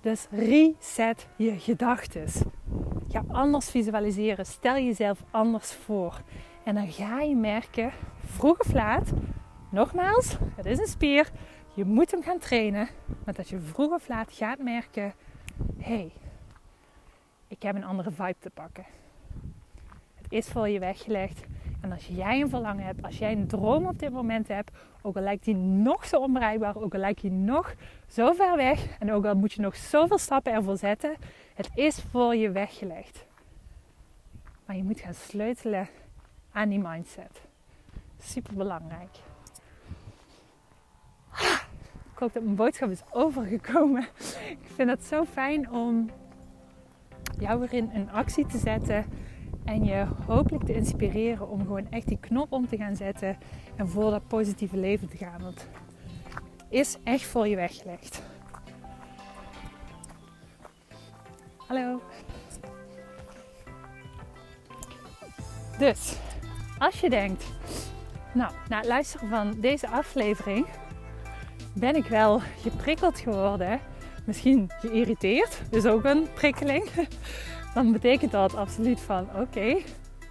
Dus 0.00 0.26
reset 0.30 1.26
je 1.36 1.58
gedachten. 1.58 2.26
Ga 3.08 3.24
anders 3.28 3.70
visualiseren. 3.70 4.46
Stel 4.46 4.74
jezelf 4.74 5.22
anders 5.30 5.72
voor. 5.72 6.20
En 6.64 6.74
dan 6.74 6.90
ga 6.90 7.20
je 7.20 7.36
merken, 7.36 7.92
vroeg 8.24 8.60
of 8.60 8.72
laat, 8.72 9.12
nogmaals, 9.70 10.36
het 10.56 10.66
is 10.66 10.78
een 10.78 10.86
spier. 10.86 11.30
Je 11.74 11.84
moet 11.84 12.10
hem 12.10 12.22
gaan 12.22 12.38
trainen. 12.38 12.88
Maar 13.24 13.34
dat 13.34 13.48
je 13.48 13.60
vroeg 13.60 13.92
of 13.92 14.08
laat 14.08 14.32
gaat 14.32 14.58
merken, 14.58 15.12
hé, 15.78 15.94
hey, 15.94 16.12
ik 17.48 17.62
heb 17.62 17.76
een 17.76 17.84
andere 17.84 18.10
vibe 18.10 18.36
te 18.38 18.50
pakken. 18.50 18.84
Is 20.30 20.48
voor 20.48 20.68
je 20.68 20.78
weggelegd. 20.78 21.40
En 21.80 21.92
als 21.92 22.06
jij 22.06 22.40
een 22.40 22.48
verlangen 22.48 22.84
hebt, 22.84 23.02
als 23.02 23.18
jij 23.18 23.32
een 23.32 23.46
droom 23.46 23.86
op 23.86 23.98
dit 23.98 24.10
moment 24.10 24.48
hebt, 24.48 24.70
ook 25.02 25.16
al 25.16 25.22
lijkt 25.22 25.44
die 25.44 25.54
nog 25.54 26.06
zo 26.06 26.16
onbereikbaar, 26.16 26.76
ook 26.76 26.94
al 26.94 27.00
lijkt 27.00 27.20
die 27.20 27.30
nog 27.30 27.74
zo 28.06 28.32
ver 28.32 28.56
weg 28.56 28.98
en 28.98 29.12
ook 29.12 29.24
al 29.24 29.34
moet 29.34 29.52
je 29.52 29.60
nog 29.60 29.76
zoveel 29.76 30.18
stappen 30.18 30.52
ervoor 30.52 30.76
zetten, 30.76 31.14
het 31.54 31.70
is 31.74 32.02
voor 32.10 32.34
je 32.34 32.50
weggelegd. 32.50 33.26
Maar 34.66 34.76
je 34.76 34.82
moet 34.82 35.00
gaan 35.00 35.14
sleutelen 35.14 35.88
aan 36.52 36.68
die 36.68 36.78
mindset. 36.78 37.40
Super 38.22 38.54
belangrijk. 38.54 39.16
Ik 42.12 42.18
hoop 42.26 42.32
dat 42.32 42.42
mijn 42.42 42.56
boodschap 42.56 42.90
is 42.90 43.02
overgekomen. 43.10 44.02
Ik 44.48 44.68
vind 44.74 44.90
het 44.90 45.04
zo 45.04 45.24
fijn 45.24 45.70
om 45.70 46.10
jou 47.38 47.60
weer 47.60 47.72
in 47.72 47.90
een 47.94 48.10
actie 48.10 48.46
te 48.46 48.58
zetten 48.58 49.04
en 49.64 49.84
je 49.84 50.06
hopelijk 50.26 50.64
te 50.64 50.74
inspireren 50.74 51.48
om 51.48 51.60
gewoon 51.60 51.90
echt 51.90 52.08
die 52.08 52.18
knop 52.20 52.52
om 52.52 52.68
te 52.68 52.76
gaan 52.76 52.96
zetten 52.96 53.38
en 53.76 53.88
voor 53.88 54.10
dat 54.10 54.26
positieve 54.26 54.76
leven 54.76 55.08
te 55.08 55.16
gaan. 55.16 55.42
Want 55.42 55.68
is 56.68 56.96
echt 57.04 57.22
voor 57.24 57.48
je 57.48 57.56
weggelegd. 57.56 58.22
Hallo. 61.56 62.00
Dus, 65.78 66.16
als 66.78 67.00
je 67.00 67.10
denkt, 67.10 67.44
nou, 68.34 68.52
na 68.68 68.76
het 68.76 68.86
luisteren 68.86 69.28
van 69.28 69.60
deze 69.60 69.88
aflevering 69.88 70.66
ben 71.72 71.96
ik 71.96 72.04
wel 72.04 72.40
geprikkeld 72.62 73.18
geworden, 73.18 73.80
misschien 74.24 74.70
geïrriteerd, 74.78 75.62
dus 75.70 75.86
ook 75.86 76.04
een 76.04 76.26
prikkeling, 76.34 76.84
dan 77.74 77.92
betekent 77.92 78.32
dat 78.32 78.54
absoluut 78.54 79.00
van 79.00 79.28
oké, 79.36 79.76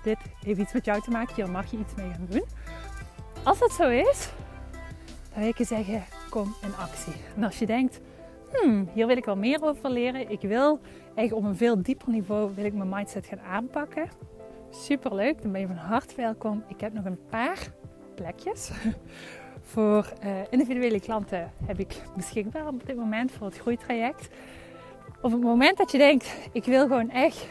dit 0.04 0.18
heeft 0.46 0.60
iets 0.60 0.74
met 0.74 0.86
jou 0.86 1.02
te 1.02 1.12
maken, 1.12 1.36
hier 1.36 1.52
mag 1.52 1.72
je 1.72 1.78
iets 1.78 1.96
mee 1.96 2.10
gaan 2.10 2.28
doen. 2.30 2.44
Als 3.44 3.60
dat 3.60 3.72
zo 3.72 3.90
is, 3.90 4.30
dan 5.34 5.40
wil 5.40 5.48
ik 5.48 5.58
je 5.58 5.64
zeggen, 5.64 6.04
kom 6.30 6.56
in 6.62 6.76
actie. 6.76 7.14
En 7.36 7.44
als 7.44 7.60
je 7.60 7.66
denkt, 7.66 8.00
hmm, 8.52 8.90
hier 8.94 9.08
wil 9.08 9.18
ik 9.18 9.26
wel 9.26 9.36
meer 9.36 9.64
over 9.64 9.90
leren, 9.90 10.30
ik 10.32 10.42
wil 10.42 10.80
eigenlijk 11.16 11.34
op 11.34 11.44
een 11.44 11.58
veel 11.58 11.82
dieper 11.82 12.10
niveau 12.10 12.52
wil 12.56 12.66
ik 12.66 12.74
mijn 12.74 12.90
mindset 12.90 13.26
gaan 13.26 13.40
aanpakken. 13.40 14.10
Super 14.70 15.16
leuk, 15.16 15.42
dan 15.42 15.52
ben 15.52 15.62
je 15.62 15.68
van 15.68 15.76
harte 15.76 16.16
welkom. 16.16 16.64
Ik 16.68 16.82
heb 16.82 16.94
nog 16.94 17.06
een 17.06 17.20
paar 17.30 17.72
plekjes. 18.16 18.72
Voor 19.62 20.14
uh, 20.24 20.32
individuele 20.50 21.00
klanten 21.00 21.52
heb 21.66 21.80
ik 21.80 22.02
beschikbaar 22.16 22.68
op 22.68 22.86
dit 22.86 22.96
moment 22.96 23.32
voor 23.32 23.48
het 23.48 23.58
groeitraject. 23.58 24.30
Op 25.22 25.32
het 25.32 25.42
moment 25.42 25.78
dat 25.78 25.92
je 25.92 25.98
denkt, 25.98 26.28
ik 26.52 26.64
wil 26.64 26.82
gewoon 26.82 27.10
echt 27.10 27.48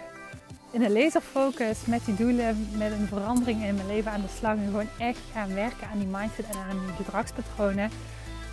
in 0.70 0.82
een 0.82 0.92
laserfocus 0.92 1.86
met 1.86 2.04
die 2.04 2.14
doelen, 2.14 2.68
met 2.76 2.92
een 2.92 3.06
verandering 3.06 3.64
in 3.64 3.74
mijn 3.74 3.86
leven 3.86 4.10
aan 4.10 4.20
de 4.20 4.28
slag 4.38 4.56
en 4.56 4.64
gewoon 4.64 4.88
echt 4.98 5.18
gaan 5.32 5.54
werken 5.54 5.88
aan 5.92 5.98
die 5.98 6.08
mindset 6.08 6.46
en 6.46 6.58
aan 6.70 6.80
die 6.86 7.04
gedragspatronen, 7.04 7.90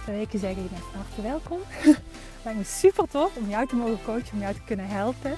dan 0.05 0.13
wil 0.13 0.23
ik 0.23 0.31
je 0.31 0.37
zeggen, 0.37 0.63
je 0.63 0.69
bent 0.69 0.81
van 0.81 1.01
harte 1.01 1.21
welkom. 1.21 1.57
Het 1.67 2.01
lijkt 2.43 2.59
me 2.59 2.65
super 2.65 3.07
tof 3.09 3.35
om 3.35 3.49
jou 3.49 3.67
te 3.67 3.75
mogen 3.75 4.03
coachen, 4.03 4.33
om 4.33 4.39
jou 4.39 4.53
te 4.53 4.63
kunnen 4.65 4.87
helpen. 4.87 5.31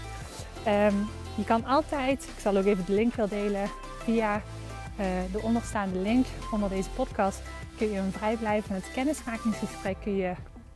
Um, 0.67 1.07
je 1.35 1.43
kan 1.45 1.65
altijd, 1.65 2.23
ik 2.23 2.39
zal 2.41 2.57
ook 2.57 2.65
even 2.65 2.85
de 2.85 2.93
link 2.93 3.15
wel 3.15 3.27
delen, 3.27 3.69
via 4.03 4.35
uh, 4.35 5.05
de 5.31 5.41
onderstaande 5.41 5.99
link 5.99 6.25
onder 6.51 6.69
deze 6.69 6.89
podcast 6.89 7.41
kun 7.77 7.91
je 7.91 7.99
een 7.99 8.11
vrijblijvend 8.11 8.91
kennismakingsgesprek 8.91 9.97
kun 10.03 10.15
je, 10.15 10.33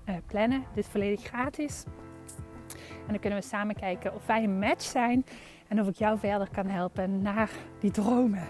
uh, 0.09 0.15
plannen. 0.27 0.63
Dit 0.75 0.85
is 0.85 0.91
volledig 0.91 1.23
gratis. 1.23 1.83
En 3.05 3.07
dan 3.07 3.19
kunnen 3.19 3.39
we 3.39 3.45
samen 3.45 3.75
kijken 3.75 4.15
of 4.15 4.25
wij 4.25 4.43
een 4.43 4.59
match 4.59 4.83
zijn 4.83 5.25
en 5.67 5.79
of 5.81 5.87
ik 5.87 5.95
jou 5.95 6.19
verder 6.19 6.49
kan 6.51 6.65
helpen 6.65 7.21
naar 7.21 7.49
die 7.79 7.91
dromen. 7.91 8.47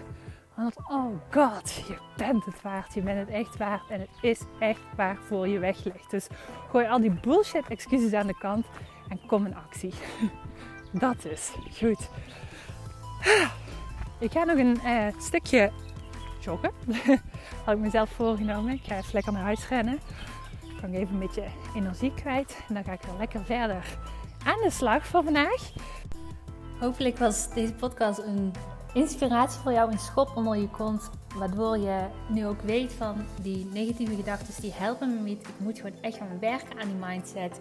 Want 0.54 0.76
oh 0.76 1.14
god, 1.30 1.74
je 1.88 1.96
bent 2.16 2.44
het 2.44 2.62
waard. 2.62 2.94
Je 2.94 3.02
bent 3.02 3.18
het 3.18 3.28
echt 3.28 3.56
waard. 3.56 3.90
En 3.90 4.00
het 4.00 4.08
is 4.20 4.40
echt 4.58 4.80
waar 4.96 5.16
voor 5.16 5.48
je 5.48 5.58
weggelegd. 5.58 6.10
Dus 6.10 6.26
gooi 6.70 6.86
al 6.86 7.00
die 7.00 7.10
bullshit 7.10 7.68
excuses 7.68 8.12
aan 8.12 8.26
de 8.26 8.38
kant 8.38 8.66
en 9.08 9.20
kom 9.26 9.46
in 9.46 9.56
actie. 9.56 9.92
Dat 10.92 11.24
is 11.24 11.52
goed. 11.72 12.10
Ik 14.18 14.32
ga 14.32 14.44
nog 14.44 14.58
een 14.58 14.78
uh, 14.84 15.06
stukje 15.18 15.70
joggen. 16.40 16.70
Had 17.64 17.74
ik 17.74 17.80
mezelf 17.80 18.10
voorgenomen. 18.10 18.72
Ik 18.72 18.84
ga 18.84 18.96
even 18.96 19.10
lekker 19.12 19.32
naar 19.32 19.42
huis 19.42 19.68
rennen. 19.68 19.98
Dan 20.60 20.80
kan 20.80 20.92
ik 20.92 20.96
even 20.96 21.14
een 21.14 21.20
beetje 21.20 21.44
energie 21.74 22.14
kwijt. 22.14 22.64
En 22.68 22.74
dan 22.74 22.84
ga 22.84 22.92
ik 22.92 23.02
weer 23.02 23.18
lekker 23.18 23.44
verder 23.44 23.98
aan 24.44 24.62
de 24.62 24.70
slag 24.70 25.06
voor 25.06 25.24
vandaag. 25.24 25.72
Hopelijk 26.80 27.18
was 27.18 27.54
deze 27.54 27.72
podcast 27.72 28.18
een 28.18 28.52
inspiratie 28.94 29.60
voor 29.60 29.72
jou, 29.72 29.92
een 29.92 29.98
schop 29.98 30.32
onder 30.34 30.56
je 30.56 30.68
kont. 30.68 31.10
Waardoor 31.36 31.78
je 31.78 32.06
nu 32.28 32.46
ook 32.46 32.60
weet 32.60 32.92
van 32.92 33.24
die 33.42 33.68
negatieve 33.72 34.14
gedachten, 34.14 34.54
die 34.60 34.72
helpen 34.74 35.14
me 35.14 35.20
niet. 35.20 35.40
Ik 35.40 35.54
moet 35.58 35.76
gewoon 35.76 36.00
echt 36.00 36.16
gaan 36.16 36.38
werken 36.40 36.80
aan 36.80 36.88
die 36.88 37.06
mindset. 37.06 37.60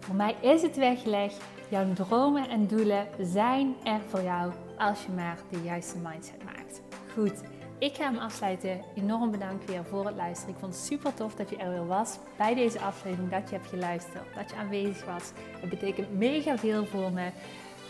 Voor 0.00 0.14
mij 0.14 0.34
is 0.40 0.62
het 0.62 0.76
weggelegd. 0.76 1.36
Jouw 1.68 1.92
dromen 1.92 2.48
en 2.48 2.66
doelen 2.66 3.06
zijn 3.20 3.74
er 3.84 4.00
voor 4.08 4.22
jou 4.22 4.52
als 4.78 5.04
je 5.04 5.12
maar 5.12 5.38
de 5.50 5.62
juiste 5.62 5.98
mindset 5.98 6.44
maakt. 6.44 6.80
Goed, 7.14 7.40
ik 7.78 7.94
ga 7.94 8.04
hem 8.04 8.18
afsluiten. 8.18 8.80
Enorm 8.94 9.30
bedankt 9.30 9.64
weer 9.64 9.84
voor 9.84 10.06
het 10.06 10.16
luisteren. 10.16 10.54
Ik 10.54 10.60
vond 10.60 10.74
het 10.74 10.84
super 10.84 11.14
tof 11.14 11.34
dat 11.34 11.50
je 11.50 11.56
er 11.56 11.70
weer 11.70 11.86
was 11.86 12.18
bij 12.36 12.54
deze 12.54 12.80
aflevering. 12.80 13.30
Dat 13.30 13.50
je 13.50 13.56
hebt 13.56 13.68
geluisterd, 13.68 14.34
dat 14.34 14.50
je 14.50 14.56
aanwezig 14.56 15.04
was. 15.04 15.30
Het 15.60 15.70
betekent 15.70 16.18
mega 16.18 16.58
veel 16.58 16.86
voor 16.86 17.12
me. 17.12 17.30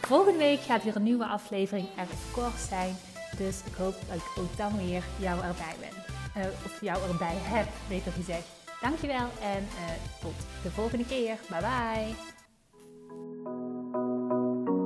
Volgende 0.00 0.38
week 0.38 0.60
gaat 0.60 0.84
weer 0.84 0.96
een 0.96 1.02
nieuwe 1.02 1.26
aflevering 1.26 1.88
er 1.96 2.06
kort 2.32 2.58
zijn. 2.68 2.96
Dus 3.36 3.62
ik 3.66 3.74
hoop 3.74 3.94
dat 4.08 4.16
ik 4.16 4.38
ook 4.38 4.56
dan 4.56 4.76
weer 4.76 5.04
jou 5.18 5.36
erbij 5.36 5.74
ben. 5.80 6.02
Uh, 6.42 6.48
of 6.64 6.80
jou 6.80 7.10
erbij 7.10 7.36
heb, 7.36 7.66
beter 7.88 8.12
gezegd. 8.12 8.46
Dankjewel 8.80 9.28
en 9.42 9.62
uh, 9.62 10.20
tot 10.20 10.34
de 10.62 10.70
volgende 10.70 11.04
keer. 11.06 11.36
Bye 11.48 11.60
bye. 11.60 12.33